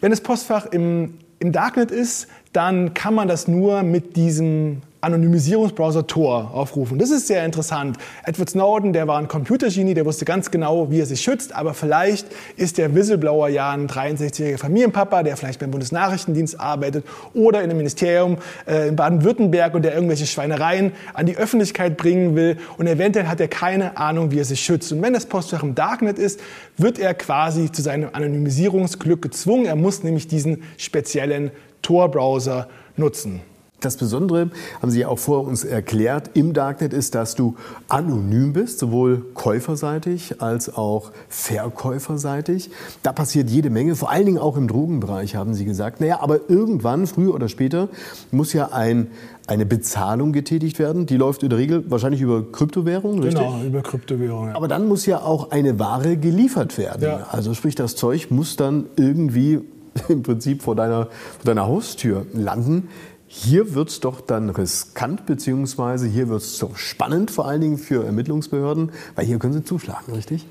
wenn 0.00 0.10
das 0.10 0.22
Postfach 0.22 0.66
im, 0.66 1.18
im 1.38 1.52
Darknet 1.52 1.90
ist, 1.90 2.28
dann 2.52 2.94
kann 2.94 3.14
man 3.14 3.28
das 3.28 3.46
nur 3.46 3.82
mit 3.82 4.16
diesem 4.16 4.80
Anonymisierungsbrowser 5.06 6.06
Tor 6.06 6.50
aufrufen. 6.52 6.98
Das 6.98 7.10
ist 7.10 7.28
sehr 7.28 7.44
interessant. 7.44 7.96
Edward 8.24 8.50
Snowden, 8.50 8.92
der 8.92 9.06
war 9.06 9.18
ein 9.18 9.28
Computergenie, 9.28 9.94
der 9.94 10.04
wusste 10.04 10.24
ganz 10.24 10.50
genau, 10.50 10.90
wie 10.90 11.00
er 11.00 11.06
sich 11.06 11.20
schützt, 11.20 11.54
aber 11.54 11.74
vielleicht 11.74 12.26
ist 12.56 12.76
der 12.76 12.94
Whistleblower 12.94 13.48
ja 13.48 13.70
ein 13.70 13.86
63-jähriger 13.86 14.58
Familienpapa, 14.58 15.22
der 15.22 15.36
vielleicht 15.36 15.60
beim 15.60 15.70
Bundesnachrichtendienst 15.70 16.58
arbeitet 16.58 17.04
oder 17.34 17.60
in 17.60 17.70
einem 17.70 17.78
Ministerium 17.78 18.38
äh, 18.66 18.88
in 18.88 18.96
Baden-Württemberg 18.96 19.74
und 19.74 19.82
der 19.82 19.94
irgendwelche 19.94 20.26
Schweinereien 20.26 20.92
an 21.14 21.26
die 21.26 21.36
Öffentlichkeit 21.36 21.96
bringen 21.96 22.34
will 22.34 22.58
und 22.76 22.88
eventuell 22.88 23.28
hat 23.28 23.40
er 23.40 23.48
keine 23.48 23.96
Ahnung, 23.96 24.32
wie 24.32 24.40
er 24.40 24.44
sich 24.44 24.60
schützt. 24.60 24.90
Und 24.92 25.02
wenn 25.02 25.12
das 25.12 25.26
Postfach 25.26 25.62
im 25.62 25.76
Darknet 25.76 26.18
ist, 26.18 26.40
wird 26.76 26.98
er 26.98 27.14
quasi 27.14 27.70
zu 27.70 27.80
seinem 27.80 28.10
Anonymisierungsglück 28.12 29.22
gezwungen. 29.22 29.66
Er 29.66 29.76
muss 29.76 30.02
nämlich 30.02 30.26
diesen 30.26 30.64
speziellen 30.76 31.52
Tor-Browser 31.82 32.68
nutzen. 32.96 33.40
Das 33.86 33.96
Besondere, 33.96 34.50
haben 34.82 34.90
Sie 34.90 34.98
ja 34.98 35.08
auch 35.08 35.18
vor 35.20 35.46
uns 35.46 35.62
erklärt, 35.62 36.30
im 36.34 36.52
Darknet 36.54 36.92
ist, 36.92 37.14
dass 37.14 37.36
du 37.36 37.54
anonym 37.86 38.52
bist, 38.52 38.80
sowohl 38.80 39.24
käuferseitig 39.34 40.42
als 40.42 40.74
auch 40.74 41.12
verkäuferseitig. 41.28 42.70
Da 43.04 43.12
passiert 43.12 43.48
jede 43.48 43.70
Menge, 43.70 43.94
vor 43.94 44.10
allen 44.10 44.26
Dingen 44.26 44.38
auch 44.38 44.56
im 44.56 44.66
Drogenbereich, 44.66 45.36
haben 45.36 45.54
Sie 45.54 45.64
gesagt. 45.64 46.00
Naja, 46.00 46.18
aber 46.20 46.50
irgendwann, 46.50 47.06
früher 47.06 47.32
oder 47.32 47.48
später, 47.48 47.88
muss 48.32 48.52
ja 48.52 48.72
ein, 48.72 49.06
eine 49.46 49.66
Bezahlung 49.66 50.32
getätigt 50.32 50.80
werden. 50.80 51.06
Die 51.06 51.16
läuft 51.16 51.44
in 51.44 51.50
der 51.50 51.60
Regel 51.60 51.88
wahrscheinlich 51.88 52.22
über 52.22 52.42
Kryptowährungen, 52.50 53.22
richtig? 53.22 53.40
Genau, 53.40 53.62
über 53.62 53.82
Kryptowährungen. 53.82 54.50
Ja. 54.50 54.56
Aber 54.56 54.66
dann 54.66 54.88
muss 54.88 55.06
ja 55.06 55.20
auch 55.20 55.52
eine 55.52 55.78
Ware 55.78 56.16
geliefert 56.16 56.76
werden. 56.76 57.02
Ja. 57.04 57.28
Also 57.30 57.54
sprich, 57.54 57.76
das 57.76 57.94
Zeug 57.94 58.32
muss 58.32 58.56
dann 58.56 58.86
irgendwie 58.96 59.60
im 60.08 60.24
Prinzip 60.24 60.62
vor 60.62 60.74
deiner, 60.74 61.04
vor 61.04 61.44
deiner 61.44 61.66
Haustür 61.66 62.26
landen. 62.32 62.88
Hier 63.28 63.74
wird 63.74 63.88
es 63.88 64.00
doch 64.00 64.20
dann 64.20 64.50
riskant, 64.50 65.26
beziehungsweise 65.26 66.06
hier 66.06 66.28
wird 66.28 66.42
es 66.42 66.58
doch 66.58 66.76
spannend, 66.76 67.30
vor 67.30 67.46
allen 67.46 67.60
Dingen 67.60 67.78
für 67.78 68.04
Ermittlungsbehörden, 68.04 68.92
weil 69.14 69.26
hier 69.26 69.38
können 69.38 69.52
sie 69.52 69.64
zuschlagen, 69.64 70.12
richtig? 70.12 70.46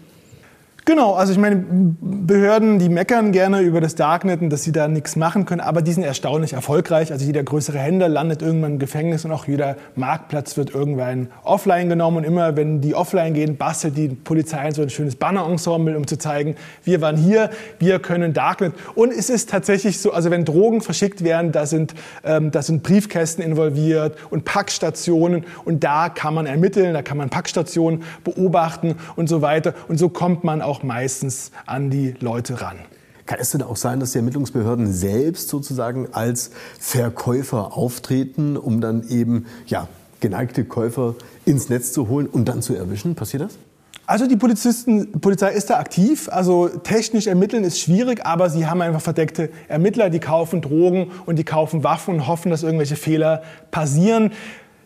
Genau, 0.88 1.16
also 1.16 1.32
ich 1.32 1.40
meine, 1.40 1.66
Behörden, 1.66 2.78
die 2.78 2.90
meckern 2.90 3.32
gerne 3.32 3.62
über 3.62 3.82
das 3.82 3.96
Darknet 3.96 4.42
und 4.42 4.52
dass 4.52 4.62
sie 4.62 4.72
da 4.72 4.88
nichts 4.88 5.16
machen 5.16 5.46
können, 5.46 5.62
aber 5.62 5.82
die 5.82 5.92
sind 5.92 6.04
erstaunlich 6.04 6.54
erfolgreich. 6.54 7.12
Also 7.12 7.26
jeder 7.26 7.42
größere 7.42 7.80
Händler 7.80 8.08
landet 8.08 8.44
irgendwann 8.44 8.74
im 8.74 8.80
Gefängnis 8.80 9.26
und 9.26 9.32
auch 9.32 9.48
jeder 9.48 9.78
Marktplatz 9.96 10.58
wird 10.58 10.76
irgendwann 10.76 11.30
offline 11.44 11.90
genommen. 11.90 12.18
Und 12.18 12.24
immer, 12.24 12.56
wenn 12.56 12.82
die 12.82 12.94
offline 12.94 13.34
gehen, 13.34 13.58
bastelt 13.58 13.98
die 13.98 14.10
Polizei 14.10 14.70
so 14.70 14.84
ein 14.84 14.92
schönes 14.92 15.16
Banner-Ensemble, 15.16 15.98
um 15.98 16.06
zu 16.06 16.20
zeigen, 16.20 16.56
wir 16.84 17.02
waren 17.02 17.18
hier, 17.18 17.50
wir 17.80 17.98
können 17.98 18.34
Darknet. 18.34 18.74
Und 18.94 19.12
es 19.12 19.32
ist 19.32 19.50
tatsächlich 19.50 20.00
so, 20.00 20.12
also 20.12 20.30
wenn 20.30 20.46
Drogen 20.46 20.82
verschickt 20.82 21.24
werden, 21.24 21.52
da 21.52 21.66
sind, 21.66 21.96
ähm, 22.24 22.52
da 22.52 22.62
sind 22.62 22.84
Briefkästen 22.84 23.44
involviert 23.44 24.18
und 24.30 24.46
Packstationen 24.46 25.46
und 25.64 25.84
da 25.84 26.10
kann 26.10 26.36
man 26.36 26.46
ermitteln, 26.46 26.94
da 26.94 27.02
kann 27.02 27.18
man 27.18 27.32
Packstationen 27.32 28.04
beobachten 28.24 28.94
und 29.16 29.30
so 29.30 29.42
weiter. 29.42 29.74
Und 29.88 29.98
so 29.98 30.10
kommt 30.10 30.44
man 30.44 30.62
auch 30.62 30.75
auch 30.76 30.84
meistens 30.84 31.52
an 31.66 31.90
die 31.90 32.16
Leute 32.20 32.62
ran. 32.62 32.78
Kann 33.26 33.40
es 33.40 33.52
denn 33.52 33.62
auch 33.64 33.78
sein, 33.78 34.00
dass 34.00 34.12
die 34.12 34.20
Ermittlungsbehörden 34.20 34.92
selbst 34.92 35.48
sozusagen 35.48 36.10
als 36.12 36.52
Verkäufer 36.80 37.76
auftreten, 37.76 38.56
um 38.58 38.82
dann 38.82 39.08
eben 39.08 39.46
ja, 39.66 39.88
geneigte 40.20 40.66
Käufer 40.66 41.16
ins 41.46 41.70
Netz 41.70 41.92
zu 41.92 42.08
holen 42.08 42.28
und 42.28 42.46
dann 42.46 42.62
zu 42.62 42.76
erwischen? 42.76 43.16
Passiert 43.16 43.44
das? 43.44 43.58
Also 44.06 44.28
die 44.28 44.36
Polizisten, 44.36 45.20
Polizei 45.20 45.54
ist 45.54 45.72
da 45.72 45.80
aktiv. 45.80 46.30
Also 46.30 46.68
technisch 46.68 47.26
ermitteln 47.26 47.64
ist 47.64 47.80
schwierig, 47.80 48.24
aber 48.24 48.52
sie 48.52 48.68
haben 48.68 48.82
einfach 48.82 49.02
verdeckte 49.02 49.50
Ermittler, 49.68 50.12
die 50.12 50.20
kaufen 50.20 50.62
Drogen 50.62 51.10
und 51.26 51.40
die 51.40 51.44
kaufen 51.44 51.84
Waffen 51.84 52.16
und 52.16 52.28
hoffen, 52.28 52.52
dass 52.52 52.62
irgendwelche 52.62 52.98
Fehler 52.98 53.42
passieren. 53.72 54.32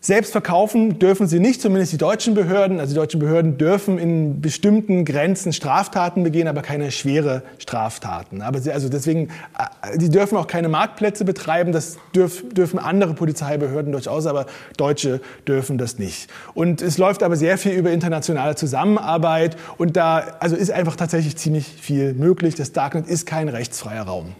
Selbst 0.01 0.31
verkaufen 0.31 0.97
dürfen 0.97 1.27
sie 1.27 1.39
nicht, 1.39 1.61
zumindest 1.61 1.91
die 1.91 1.97
deutschen 1.97 2.33
Behörden. 2.33 2.79
Also 2.79 2.93
die 2.93 2.99
deutschen 2.99 3.19
Behörden 3.19 3.57
dürfen 3.57 3.97
in 3.97 4.39
bestimmten 4.39 5.03
Grenzen 5.03 5.51
Straftaten 5.51 6.23
begehen, 6.23 6.47
aber 6.47 6.61
keine 6.61 6.91
schwere 6.91 7.43
Straftaten. 7.57 8.41
Aber 8.41 8.59
sie, 8.59 8.71
also 8.71 8.87
deswegen, 8.87 9.29
die 9.99 10.05
äh, 10.05 10.09
dürfen 10.09 10.37
auch 10.37 10.47
keine 10.47 10.69
Marktplätze 10.69 11.25
betreiben. 11.25 11.73
Das 11.73 11.97
dürf, 12.15 12.45
dürfen 12.53 12.79
andere 12.79 13.13
Polizeibehörden 13.13 13.91
durchaus, 13.91 14.25
aber 14.25 14.45
Deutsche 14.77 15.19
dürfen 15.45 15.77
das 15.77 15.99
nicht. 15.99 16.29
Und 16.53 16.81
es 16.81 16.97
läuft 16.97 17.21
aber 17.21 17.35
sehr 17.35 17.57
viel 17.57 17.73
über 17.73 17.91
internationale 17.91 18.55
Zusammenarbeit 18.55 19.57
und 19.77 19.97
da 19.97 20.19
also 20.39 20.55
ist 20.55 20.71
einfach 20.71 20.95
tatsächlich 20.95 21.35
ziemlich 21.35 21.67
viel 21.67 22.13
möglich. 22.13 22.55
Das 22.55 22.71
Darknet 22.71 23.07
ist 23.07 23.25
kein 23.25 23.49
rechtsfreier 23.49 24.03
Raum. 24.03 24.33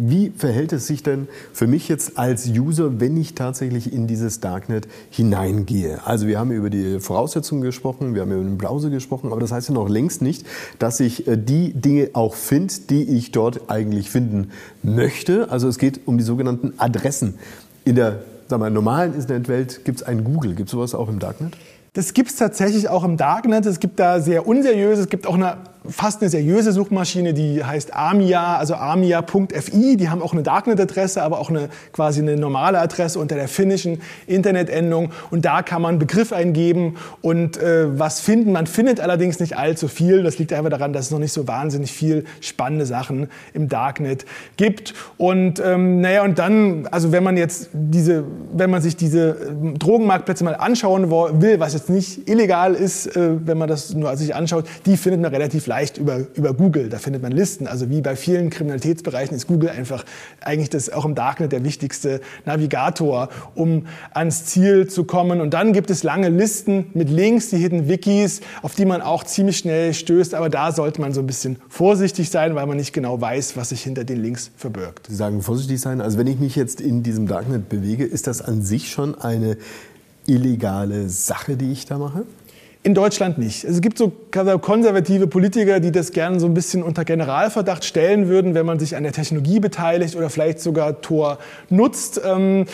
Wie 0.00 0.30
verhält 0.30 0.72
es 0.72 0.86
sich 0.86 1.02
denn 1.02 1.26
für 1.52 1.66
mich 1.66 1.88
jetzt 1.88 2.18
als 2.18 2.46
User, 2.48 3.00
wenn 3.00 3.16
ich 3.16 3.34
tatsächlich 3.34 3.92
in 3.92 4.06
dieses 4.06 4.38
Darknet 4.38 4.86
hineingehe? 5.10 6.06
Also 6.06 6.28
wir 6.28 6.38
haben 6.38 6.52
über 6.52 6.70
die 6.70 7.00
Voraussetzungen 7.00 7.62
gesprochen, 7.62 8.14
wir 8.14 8.22
haben 8.22 8.30
über 8.30 8.44
den 8.44 8.58
Browser 8.58 8.90
gesprochen, 8.90 9.32
aber 9.32 9.40
das 9.40 9.50
heißt 9.50 9.70
ja 9.70 9.74
noch 9.74 9.88
längst 9.88 10.22
nicht, 10.22 10.46
dass 10.78 11.00
ich 11.00 11.26
äh, 11.26 11.36
die 11.36 11.72
Dinge 11.72 12.10
auch 12.12 12.36
finde, 12.36 12.72
die 12.88 13.02
ich 13.16 13.32
dort 13.32 13.70
eigentlich 13.70 14.08
finden 14.08 14.52
möchte. 14.84 15.50
Also 15.50 15.66
es 15.66 15.78
geht 15.78 16.06
um 16.06 16.16
die 16.16 16.24
sogenannten 16.24 16.74
Adressen. 16.78 17.34
In 17.84 17.96
der 17.96 18.20
sagen 18.48 18.62
wir, 18.62 18.70
normalen 18.70 19.14
Internetwelt 19.14 19.84
gibt 19.84 20.00
es 20.00 20.06
ein 20.06 20.22
Google. 20.22 20.54
Gibt 20.54 20.68
es 20.68 20.72
sowas 20.72 20.94
auch 20.94 21.08
im 21.08 21.18
Darknet? 21.18 21.56
Das 21.94 22.12
gibt 22.12 22.30
es 22.30 22.36
tatsächlich 22.36 22.88
auch 22.88 23.02
im 23.02 23.16
Darknet. 23.16 23.66
Es 23.66 23.80
gibt 23.80 23.98
da 23.98 24.20
sehr 24.20 24.46
unseriöse, 24.46 25.02
es 25.02 25.08
gibt 25.08 25.26
auch 25.26 25.34
eine 25.34 25.56
fast 25.88 26.20
eine 26.20 26.30
seriöse 26.30 26.72
Suchmaschine, 26.72 27.34
die 27.34 27.64
heißt 27.64 27.94
Amia, 27.94 28.56
also 28.56 28.74
amia.fi. 28.74 29.96
Die 29.96 30.08
haben 30.08 30.22
auch 30.22 30.32
eine 30.32 30.42
Darknet-Adresse, 30.42 31.22
aber 31.22 31.38
auch 31.38 31.50
eine 31.50 31.68
quasi 31.92 32.20
eine 32.20 32.36
normale 32.36 32.78
Adresse 32.78 33.18
unter 33.18 33.36
der 33.36 33.48
finnischen 33.48 34.00
Internetendung. 34.26 35.10
Und 35.30 35.44
da 35.44 35.62
kann 35.62 35.82
man 35.82 35.98
Begriff 35.98 36.32
eingeben 36.32 36.96
und 37.22 37.56
äh, 37.56 37.98
was 37.98 38.20
finden. 38.20 38.52
Man 38.52 38.66
findet 38.66 39.00
allerdings 39.00 39.40
nicht 39.40 39.56
allzu 39.56 39.88
viel. 39.88 40.22
Das 40.22 40.38
liegt 40.38 40.52
einfach 40.52 40.70
daran, 40.70 40.92
dass 40.92 41.06
es 41.06 41.10
noch 41.10 41.18
nicht 41.18 41.32
so 41.32 41.46
wahnsinnig 41.46 41.92
viel 41.92 42.24
spannende 42.40 42.86
Sachen 42.86 43.28
im 43.54 43.68
Darknet 43.68 44.26
gibt. 44.56 44.94
Und 45.16 45.62
ähm, 45.64 46.00
naja, 46.00 46.24
und 46.24 46.38
dann, 46.38 46.86
also 46.90 47.12
wenn 47.12 47.22
man 47.22 47.36
jetzt 47.36 47.70
diese, 47.72 48.24
wenn 48.52 48.70
man 48.70 48.82
sich 48.82 48.96
diese 48.96 49.30
äh, 49.30 49.78
Drogenmarktplätze 49.78 50.44
mal 50.44 50.56
anschauen 50.56 51.10
will, 51.10 51.60
was 51.60 51.74
jetzt 51.74 51.88
nicht 51.88 52.28
illegal 52.28 52.74
ist, 52.74 53.16
äh, 53.16 53.46
wenn 53.46 53.58
man 53.58 53.68
das 53.68 53.94
nur 53.94 54.16
sich 54.16 54.34
anschaut, 54.34 54.64
die 54.86 54.96
findet 54.96 55.20
man 55.20 55.32
relativ 55.32 55.67
leicht 55.68 55.98
über, 55.98 56.26
über 56.34 56.54
Google. 56.54 56.88
Da 56.88 56.98
findet 56.98 57.22
man 57.22 57.30
Listen. 57.30 57.68
Also 57.68 57.90
wie 57.90 58.00
bei 58.00 58.16
vielen 58.16 58.50
Kriminalitätsbereichen 58.50 59.36
ist 59.36 59.46
Google 59.46 59.68
einfach 59.68 60.04
eigentlich 60.40 60.70
das 60.70 60.90
auch 60.90 61.04
im 61.04 61.14
Darknet 61.14 61.52
der 61.52 61.62
wichtigste 61.62 62.20
Navigator, 62.44 63.28
um 63.54 63.86
ans 64.12 64.46
Ziel 64.46 64.88
zu 64.88 65.04
kommen. 65.04 65.40
Und 65.40 65.54
dann 65.54 65.72
gibt 65.72 65.90
es 65.90 66.02
lange 66.02 66.30
Listen 66.30 66.86
mit 66.94 67.10
Links, 67.10 67.50
die 67.50 67.58
Hidden 67.58 67.88
Wikis, 67.88 68.40
auf 68.62 68.74
die 68.74 68.86
man 68.86 69.02
auch 69.02 69.22
ziemlich 69.22 69.58
schnell 69.58 69.94
stößt. 69.94 70.34
Aber 70.34 70.48
da 70.48 70.72
sollte 70.72 71.00
man 71.00 71.12
so 71.12 71.20
ein 71.20 71.26
bisschen 71.26 71.58
vorsichtig 71.68 72.30
sein, 72.30 72.54
weil 72.54 72.66
man 72.66 72.76
nicht 72.76 72.92
genau 72.92 73.20
weiß, 73.20 73.56
was 73.56 73.68
sich 73.68 73.82
hinter 73.82 74.04
den 74.04 74.20
Links 74.20 74.50
verbirgt. 74.56 75.06
Sie 75.08 75.14
sagen 75.14 75.42
vorsichtig 75.42 75.80
sein. 75.80 76.00
Also 76.00 76.18
wenn 76.18 76.26
ich 76.26 76.40
mich 76.40 76.56
jetzt 76.56 76.80
in 76.80 77.02
diesem 77.02 77.28
Darknet 77.28 77.68
bewege, 77.68 78.04
ist 78.04 78.26
das 78.26 78.40
an 78.40 78.62
sich 78.62 78.90
schon 78.90 79.14
eine 79.14 79.58
illegale 80.26 81.08
Sache, 81.08 81.56
die 81.56 81.72
ich 81.72 81.86
da 81.86 81.98
mache? 81.98 82.24
In 82.84 82.94
Deutschland 82.94 83.38
nicht. 83.38 83.64
Es 83.64 83.80
gibt 83.80 83.98
so 83.98 84.12
konservative 84.30 85.26
Politiker, 85.26 85.80
die 85.80 85.90
das 85.90 86.12
gerne 86.12 86.38
so 86.38 86.46
ein 86.46 86.54
bisschen 86.54 86.84
unter 86.84 87.04
Generalverdacht 87.04 87.84
stellen 87.84 88.28
würden, 88.28 88.54
wenn 88.54 88.64
man 88.64 88.78
sich 88.78 88.94
an 88.94 89.02
der 89.02 89.12
Technologie 89.12 89.58
beteiligt 89.58 90.14
oder 90.14 90.30
vielleicht 90.30 90.60
sogar 90.60 91.00
Tor 91.00 91.38
nutzt. 91.70 92.20
Ähm, 92.24 92.66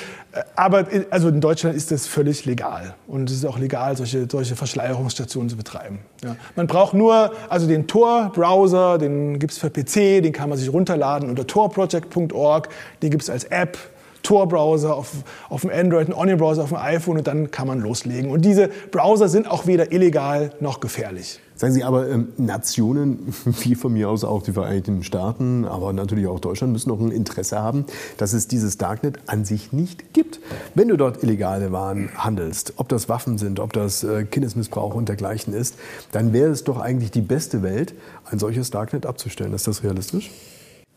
aber 0.57 0.87
also 1.09 1.29
in 1.29 1.41
Deutschland 1.41 1.75
ist 1.75 1.91
das 1.91 2.07
völlig 2.07 2.45
legal. 2.45 2.95
Und 3.07 3.31
es 3.31 3.37
ist 3.37 3.47
auch 3.47 3.59
legal, 3.59 3.97
solche, 3.97 4.27
solche 4.31 4.57
Verschleierungsstationen 4.57 5.49
zu 5.49 5.57
betreiben. 5.57 6.01
Ja. 6.23 6.37
Man 6.55 6.67
braucht 6.67 6.93
nur 6.93 7.33
also 7.49 7.67
den 7.67 7.87
Tor-Browser, 7.87 8.99
den 8.99 9.39
gibt 9.39 9.53
es 9.53 9.59
für 9.59 9.71
PC, 9.71 10.23
den 10.23 10.33
kann 10.33 10.51
man 10.51 10.59
sich 10.59 10.71
runterladen 10.71 11.31
unter 11.31 11.47
torproject.org, 11.47 12.69
den 13.03 13.11
gibt 13.11 13.23
es 13.23 13.31
als 13.31 13.45
App 13.45 13.79
Tor-Browser 14.25 14.97
auf, 14.97 15.13
auf 15.49 15.61
dem 15.61 15.71
Android, 15.71 16.07
einen 16.07 16.19
Onion-Browser 16.19 16.65
auf 16.65 16.71
dem 16.71 16.79
iPhone 16.79 17.19
und 17.19 17.27
dann 17.29 17.53
kann 17.53 17.69
man 17.69 17.81
loslegen. 17.81 18.31
Und 18.31 18.45
diese 18.45 18.69
Browser 18.91 19.29
sind 19.29 19.49
auch 19.49 19.67
weder 19.67 19.93
illegal 19.93 20.51
noch 20.59 20.81
gefährlich. 20.81 21.41
Sagen 21.57 21.73
Sie 21.73 21.85
aber, 21.85 22.09
ähm, 22.09 22.33
Nationen, 22.37 23.33
wie 23.45 23.77
von 23.77 23.93
mir 23.93 24.09
aus 24.09 24.25
auch 24.25 24.43
die 24.43 24.53
Vereinigten 24.53 25.05
Staaten, 25.05 25.65
aber 25.65 25.93
natürlich 25.93 26.27
auch 26.27 26.41
Deutschland, 26.41 26.73
müssen 26.73 26.89
noch 26.89 26.99
ein 26.99 27.13
Interesse 27.13 27.61
haben, 27.61 27.85
dass 28.17 28.33
es 28.33 28.49
dieses 28.49 28.77
Darknet 28.77 29.19
an 29.27 29.45
sich 29.45 29.73
nicht 29.73 30.13
gibt. 30.15 30.41
Wenn 30.75 30.89
du 30.89 30.97
dort 30.97 31.23
illegale 31.23 31.71
Waren 31.71 32.11
handelst, 32.17 32.73
ob 32.77 32.89
das 32.89 33.09
Waffen 33.09 33.39
sind, 33.39 33.61
ob 33.61 33.73
das 33.73 34.03
äh, 34.03 34.25
Kindesmissbrauch 34.25 34.95
und 34.95 35.09
dergleichen 35.09 35.55
ist, 35.55 35.77
dann 36.11 36.33
wäre 36.33 36.51
es 36.51 36.65
doch 36.65 36.81
eigentlich 36.81 37.13
die 37.13 37.23
beste 37.23 37.63
Welt, 37.63 37.95
ein 38.25 38.41
solches 38.41 38.71
Darknet 38.71 39.07
abzustellen. 39.07 39.53
Ist 39.53 39.69
das 39.69 39.85
realistisch? 39.85 40.33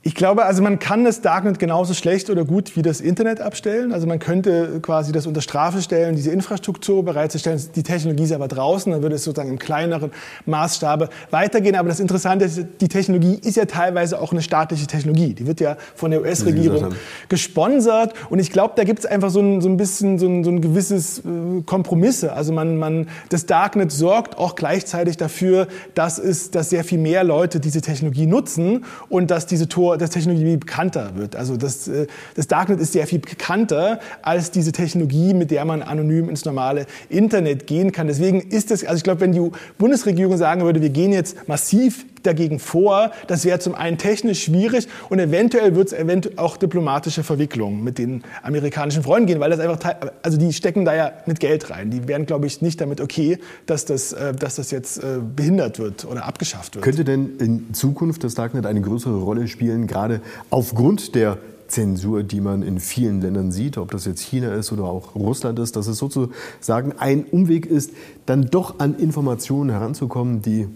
Ich 0.03 0.15
glaube, 0.15 0.45
also 0.45 0.63
man 0.63 0.79
kann 0.79 1.03
das 1.03 1.19
Darknet 1.19 1.59
genauso 1.59 1.93
schlecht 1.93 2.29
oder 2.29 2.45
gut 2.45 2.77
wie 2.77 2.81
das 2.81 3.01
Internet 3.01 3.41
abstellen. 3.41 3.91
Also 3.91 4.07
man 4.07 4.19
könnte 4.19 4.79
quasi 4.81 5.11
das 5.11 5.27
unter 5.27 5.41
Strafe 5.41 5.81
stellen, 5.81 6.15
diese 6.15 6.31
Infrastruktur 6.31 7.03
bereitzustellen. 7.03 7.61
Die 7.75 7.83
Technologie 7.83 8.23
ist 8.23 8.31
aber 8.31 8.47
draußen, 8.47 8.91
dann 8.91 9.01
würde 9.01 9.15
es 9.15 9.25
sozusagen 9.25 9.49
im 9.49 9.59
kleineren 9.59 10.11
Maßstabe 10.45 11.09
weitergehen. 11.29 11.75
Aber 11.75 11.89
das 11.89 11.99
Interessante 11.99 12.45
ist, 12.45 12.65
die 12.79 12.87
Technologie 12.87 13.37
ist 13.43 13.57
ja 13.57 13.65
teilweise 13.65 14.21
auch 14.21 14.31
eine 14.31 14.41
staatliche 14.41 14.87
Technologie. 14.87 15.33
Die 15.33 15.45
wird 15.45 15.59
ja 15.59 15.75
von 15.95 16.11
der 16.11 16.21
US-Regierung 16.21 16.93
gesponsert. 17.27 18.13
Und 18.29 18.39
ich 18.39 18.51
glaube, 18.51 18.75
da 18.77 18.85
gibt 18.85 18.99
es 18.99 19.05
einfach 19.05 19.29
so 19.29 19.41
ein, 19.41 19.59
so 19.59 19.67
ein 19.67 19.75
bisschen 19.75 20.19
so 20.19 20.27
ein, 20.27 20.43
so 20.45 20.51
ein 20.51 20.61
gewisses 20.61 21.19
äh, 21.19 21.63
Kompromisse. 21.65 22.31
Also 22.31 22.53
man, 22.53 22.77
man, 22.77 23.09
das 23.27 23.45
Darknet 23.45 23.91
sorgt 23.91 24.37
auch 24.37 24.55
gleichzeitig 24.55 25.17
dafür, 25.17 25.67
dass, 25.95 26.17
es, 26.17 26.51
dass 26.51 26.69
sehr 26.69 26.85
viel 26.85 26.99
mehr 26.99 27.25
Leute 27.25 27.59
diese 27.59 27.81
Technologie 27.81 28.25
nutzen 28.25 28.85
und 29.09 29.31
dass 29.31 29.47
diese 29.47 29.67
Tor 29.87 29.97
dass 29.97 30.09
Technologie 30.09 30.57
bekannter 30.57 31.11
wird. 31.15 31.35
Also 31.35 31.57
das, 31.57 31.87
äh, 31.87 32.07
das 32.35 32.47
Darknet 32.47 32.79
ist 32.79 32.93
sehr 32.93 33.07
viel 33.07 33.19
bekannter 33.19 33.99
als 34.21 34.51
diese 34.51 34.71
Technologie, 34.71 35.33
mit 35.33 35.51
der 35.51 35.63
man 35.65 35.81
anonym 35.81 36.29
ins 36.29 36.45
normale 36.45 36.85
Internet 37.09 37.67
gehen 37.67 37.91
kann. 37.91 38.07
Deswegen 38.07 38.41
ist 38.41 38.71
es, 38.71 38.83
also 38.83 38.97
ich 38.97 39.03
glaube, 39.03 39.21
wenn 39.21 39.31
die 39.31 39.51
Bundesregierung 39.77 40.37
sagen 40.37 40.63
würde, 40.63 40.81
wir 40.81 40.89
gehen 40.89 41.13
jetzt 41.13 41.47
massiv 41.47 42.05
dagegen 42.27 42.59
vor. 42.59 43.11
Das 43.27 43.45
wäre 43.45 43.59
zum 43.59 43.75
einen 43.75 43.97
technisch 43.97 44.43
schwierig 44.43 44.87
und 45.09 45.19
eventuell 45.19 45.75
wird 45.75 45.87
es 45.87 45.93
eventuell 45.93 46.37
auch 46.37 46.57
diplomatische 46.57 47.23
Verwicklungen 47.23 47.83
mit 47.83 47.97
den 47.97 48.23
amerikanischen 48.43 49.03
Freunden 49.03 49.27
gehen, 49.27 49.39
weil 49.39 49.49
das 49.49 49.59
einfach, 49.59 49.95
also 50.21 50.37
die 50.37 50.53
stecken 50.53 50.85
da 50.85 50.95
ja 50.95 51.11
mit 51.25 51.39
Geld 51.39 51.69
rein. 51.69 51.89
Die 51.89 52.07
wären, 52.07 52.25
glaube 52.25 52.47
ich, 52.47 52.61
nicht 52.61 52.79
damit 52.81 53.01
okay, 53.01 53.39
dass 53.65 53.85
das, 53.85 54.13
äh, 54.13 54.33
dass 54.33 54.55
das 54.55 54.71
jetzt 54.71 54.97
äh, 54.97 55.19
behindert 55.35 55.79
wird 55.79 56.05
oder 56.05 56.25
abgeschafft 56.25 56.75
wird. 56.75 56.83
Könnte 56.83 57.03
denn 57.03 57.37
in 57.39 57.73
Zukunft 57.73 58.23
das 58.23 58.35
Darknet 58.35 58.65
eine 58.65 58.81
größere 58.81 59.17
Rolle 59.17 59.47
spielen, 59.47 59.87
gerade 59.87 60.21
aufgrund 60.49 61.15
der 61.15 61.37
Zensur, 61.67 62.23
die 62.23 62.41
man 62.41 62.63
in 62.63 62.79
vielen 62.79 63.21
Ländern 63.21 63.51
sieht, 63.51 63.77
ob 63.77 63.91
das 63.91 64.05
jetzt 64.05 64.21
China 64.21 64.53
ist 64.53 64.71
oder 64.71 64.85
auch 64.85 65.15
Russland 65.15 65.59
ist, 65.59 65.75
dass 65.75 65.87
es 65.87 65.97
sozusagen 65.97 66.93
ein 66.97 67.25
Umweg 67.25 67.65
ist, 67.65 67.91
dann 68.25 68.49
doch 68.49 68.79
an 68.79 68.95
Informationen 68.95 69.69
heranzukommen, 69.69 70.41
die 70.41 70.67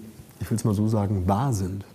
ich 0.41 0.49
will 0.49 0.57
es 0.57 0.63
mal 0.63 0.73
so 0.73 0.87
sagen, 0.87 1.27
wahr 1.27 1.53
sind. 1.53 1.85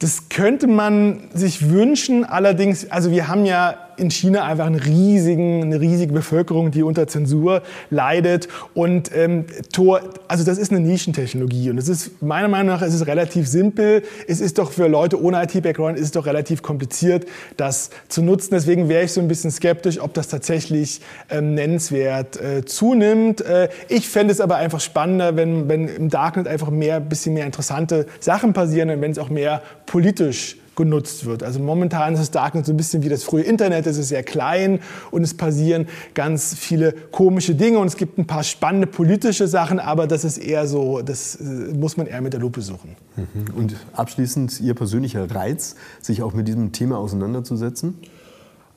Das 0.00 0.28
könnte 0.28 0.66
man 0.66 1.30
sich 1.32 1.70
wünschen, 1.70 2.24
allerdings, 2.24 2.90
also 2.90 3.10
wir 3.12 3.28
haben 3.28 3.44
ja 3.44 3.76
in 3.96 4.10
China 4.10 4.44
einfach 4.44 4.66
einen 4.66 4.80
riesigen, 4.80 5.62
eine 5.62 5.80
riesige 5.80 6.12
Bevölkerung, 6.12 6.70
die 6.70 6.82
unter 6.82 7.06
Zensur 7.06 7.62
leidet. 7.90 8.48
Und 8.74 9.14
ähm, 9.14 9.46
Tor, 9.72 10.00
also 10.28 10.44
das 10.44 10.58
ist 10.58 10.72
eine 10.72 10.80
Nischentechnologie. 10.80 11.70
Und 11.70 11.78
es 11.78 11.88
ist 11.88 12.22
meiner 12.22 12.48
Meinung 12.48 12.68
nach 12.68 12.82
ist 12.82 12.94
es 12.94 13.06
relativ 13.06 13.46
simpel. 13.48 14.02
Es 14.26 14.40
ist 14.40 14.58
doch 14.58 14.72
für 14.72 14.88
Leute 14.88 15.22
ohne 15.22 15.42
IT-Background 15.42 15.98
ist 15.98 16.04
es 16.06 16.10
doch 16.12 16.26
relativ 16.26 16.62
kompliziert, 16.62 17.26
das 17.56 17.90
zu 18.08 18.22
nutzen. 18.22 18.50
Deswegen 18.52 18.88
wäre 18.88 19.04
ich 19.04 19.12
so 19.12 19.20
ein 19.20 19.28
bisschen 19.28 19.50
skeptisch, 19.50 20.00
ob 20.00 20.14
das 20.14 20.28
tatsächlich 20.28 21.00
ähm, 21.30 21.54
nennenswert 21.54 22.40
äh, 22.40 22.64
zunimmt. 22.64 23.40
Äh, 23.40 23.68
ich 23.88 24.08
fände 24.08 24.32
es 24.32 24.40
aber 24.40 24.56
einfach 24.56 24.80
spannender, 24.80 25.36
wenn, 25.36 25.68
wenn 25.68 25.88
im 25.88 26.08
Darknet 26.08 26.48
einfach 26.48 26.70
mehr, 26.70 27.00
bisschen 27.00 27.34
mehr 27.34 27.46
interessante 27.46 28.06
Sachen 28.20 28.52
passieren 28.52 28.90
und 28.90 29.00
wenn 29.00 29.10
es 29.10 29.18
auch 29.18 29.30
mehr 29.30 29.62
politisch 29.86 30.56
genutzt 30.76 31.26
wird. 31.26 31.42
Also 31.42 31.60
momentan 31.60 32.14
ist 32.14 32.20
das 32.20 32.30
Darknet 32.30 32.66
so 32.66 32.72
ein 32.72 32.76
bisschen 32.76 33.02
wie 33.02 33.08
das 33.08 33.24
frühe 33.24 33.42
Internet. 33.42 33.86
Es 33.86 33.98
ist 33.98 34.08
sehr 34.08 34.22
klein 34.22 34.80
und 35.10 35.22
es 35.22 35.34
passieren 35.34 35.86
ganz 36.14 36.54
viele 36.54 36.92
komische 36.92 37.54
Dinge 37.54 37.78
und 37.78 37.86
es 37.86 37.96
gibt 37.96 38.18
ein 38.18 38.26
paar 38.26 38.42
spannende 38.42 38.86
politische 38.86 39.48
Sachen, 39.48 39.78
aber 39.78 40.06
das 40.06 40.24
ist 40.24 40.38
eher 40.38 40.66
so, 40.66 41.02
das 41.02 41.36
äh, 41.36 41.44
muss 41.44 41.96
man 41.96 42.06
eher 42.06 42.20
mit 42.20 42.32
der 42.32 42.40
Lupe 42.40 42.62
suchen. 42.62 42.96
Mhm. 43.16 43.54
Und 43.54 43.76
abschließend 43.92 44.60
Ihr 44.60 44.74
persönlicher 44.74 45.30
Reiz, 45.30 45.76
sich 46.00 46.22
auch 46.22 46.32
mit 46.32 46.48
diesem 46.48 46.72
Thema 46.72 46.98
auseinanderzusetzen? 46.98 47.98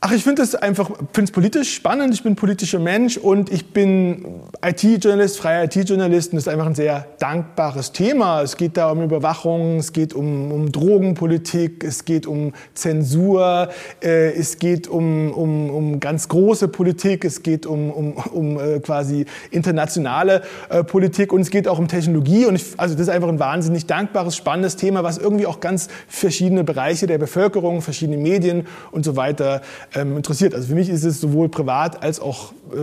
Ach, 0.07 0.11
ich 0.11 0.23
finde 0.23 0.43
es 0.43 0.53
einfach, 0.53 0.91
finde 1.13 1.23
es 1.23 1.31
politisch 1.31 1.73
spannend. 1.73 2.13
Ich 2.13 2.21
bin 2.21 2.35
politischer 2.35 2.77
Mensch 2.77 3.17
und 3.17 3.51
ich 3.51 3.73
bin 3.73 4.23
IT-Journalist, 4.63 5.39
freier 5.39 5.63
IT-Journalist 5.63 6.31
und 6.31 6.35
das 6.35 6.45
ist 6.45 6.47
einfach 6.47 6.67
ein 6.67 6.75
sehr 6.75 7.07
dankbares 7.17 7.91
Thema. 7.91 8.43
Es 8.43 8.55
geht 8.55 8.77
da 8.77 8.91
um 8.91 9.01
Überwachung, 9.01 9.77
es 9.77 9.93
geht 9.93 10.13
um, 10.13 10.51
um 10.51 10.71
Drogenpolitik, 10.71 11.83
es 11.83 12.05
geht 12.05 12.27
um 12.27 12.53
Zensur, 12.75 13.69
äh, 13.99 14.29
es 14.33 14.59
geht 14.59 14.87
um, 14.87 15.31
um, 15.31 15.71
um 15.71 15.99
ganz 15.99 16.27
große 16.27 16.67
Politik, 16.67 17.25
es 17.25 17.41
geht 17.41 17.65
um, 17.65 17.89
um, 17.89 18.13
um 18.13 18.59
äh, 18.59 18.79
quasi 18.81 19.25
internationale 19.49 20.43
äh, 20.69 20.83
Politik 20.83 21.33
und 21.33 21.41
es 21.41 21.49
geht 21.49 21.67
auch 21.67 21.79
um 21.79 21.87
Technologie. 21.87 22.45
Und 22.45 22.57
ich, 22.57 22.65
also 22.77 22.93
das 22.93 23.07
ist 23.07 23.09
einfach 23.09 23.29
ein 23.29 23.39
wahnsinnig 23.39 23.87
dankbares, 23.87 24.35
spannendes 24.35 24.75
Thema, 24.75 25.01
was 25.01 25.17
irgendwie 25.17 25.47
auch 25.47 25.61
ganz 25.61 25.87
verschiedene 26.07 26.63
Bereiche 26.63 27.07
der 27.07 27.17
Bevölkerung, 27.17 27.81
verschiedene 27.81 28.19
Medien 28.19 28.67
und 28.91 29.03
so 29.03 29.15
weiter 29.15 29.63
ähm, 29.95 30.17
interessiert. 30.17 30.53
Also 30.53 30.67
für 30.67 30.75
mich 30.75 30.89
ist 30.89 31.03
es 31.03 31.19
sowohl 31.19 31.49
privat 31.49 32.03
als 32.03 32.19
auch 32.19 32.51
äh, 32.73 32.77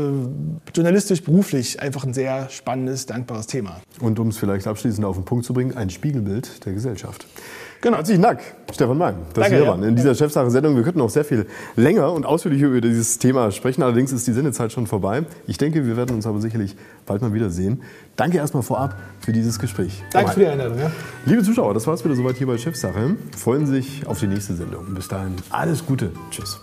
journalistisch, 0.75 1.23
beruflich 1.23 1.81
einfach 1.81 2.05
ein 2.05 2.15
sehr 2.15 2.49
spannendes, 2.51 3.07
dankbares 3.07 3.47
Thema. 3.47 3.81
Und 4.01 4.19
um 4.19 4.29
es 4.29 4.39
vielleicht 4.39 4.67
abschließend 4.67 5.05
auf 5.05 5.17
den 5.17 5.25
Punkt 5.25 5.45
zu 5.45 5.53
bringen, 5.53 5.77
ein 5.77 5.91
Spiegelbild 5.91 6.65
der 6.65 6.73
Gesellschaft. 6.73 7.27
Genau. 7.83 7.97
Herzlichen 7.97 8.23
Dank, 8.23 8.41
Stefan 8.73 8.97
Meim, 8.97 9.17
dass 9.35 9.43
Danke, 9.43 9.51
Sie 9.51 9.57
hier 9.57 9.67
waren. 9.67 9.83
In 9.83 9.97
dieser 9.97 10.15
Chefsache-Sendung, 10.15 10.77
wir 10.77 10.85
könnten 10.85 11.01
noch 11.01 11.11
sehr 11.11 11.25
viel 11.25 11.47
länger 11.75 12.13
und 12.13 12.25
ausführlicher 12.25 12.69
über 12.69 12.81
dieses 12.81 13.19
Thema 13.19 13.51
sprechen. 13.51 13.83
Allerdings 13.83 14.13
ist 14.13 14.25
die 14.29 14.33
Sendezeit 14.33 14.71
schon 14.71 14.87
vorbei. 14.87 15.25
Ich 15.49 15.59
denke, 15.59 15.85
wir 15.85 15.97
werden 15.97 16.15
uns 16.15 16.25
aber 16.25 16.41
sicherlich 16.41 16.77
bald 17.07 17.23
mal 17.23 17.35
wiedersehen. 17.35 17.83
Danke 18.15 18.37
erstmal 18.37 18.63
vorab 18.63 18.97
für 19.19 19.33
dieses 19.33 19.59
Gespräch. 19.59 20.01
Danke 20.13 20.31
für 20.31 20.41
die 20.41 20.47
Einladung. 20.47 20.79
Ja. 20.79 20.93
Liebe 21.27 21.43
Zuschauer, 21.43 21.75
das 21.75 21.85
war 21.89 21.95
es 21.95 22.05
wieder 22.05 22.15
soweit 22.15 22.37
hier 22.37 22.47
bei 22.47 22.57
Chefsache. 22.57 23.17
Freuen 23.37 23.67
Sie 23.67 23.73
sich 23.73 24.07
auf 24.07 24.21
die 24.21 24.29
nächste 24.29 24.55
Sendung. 24.55 24.95
Bis 24.95 25.09
dahin, 25.09 25.35
alles 25.51 25.85
Gute. 25.85 26.13
Tschüss. 26.31 26.61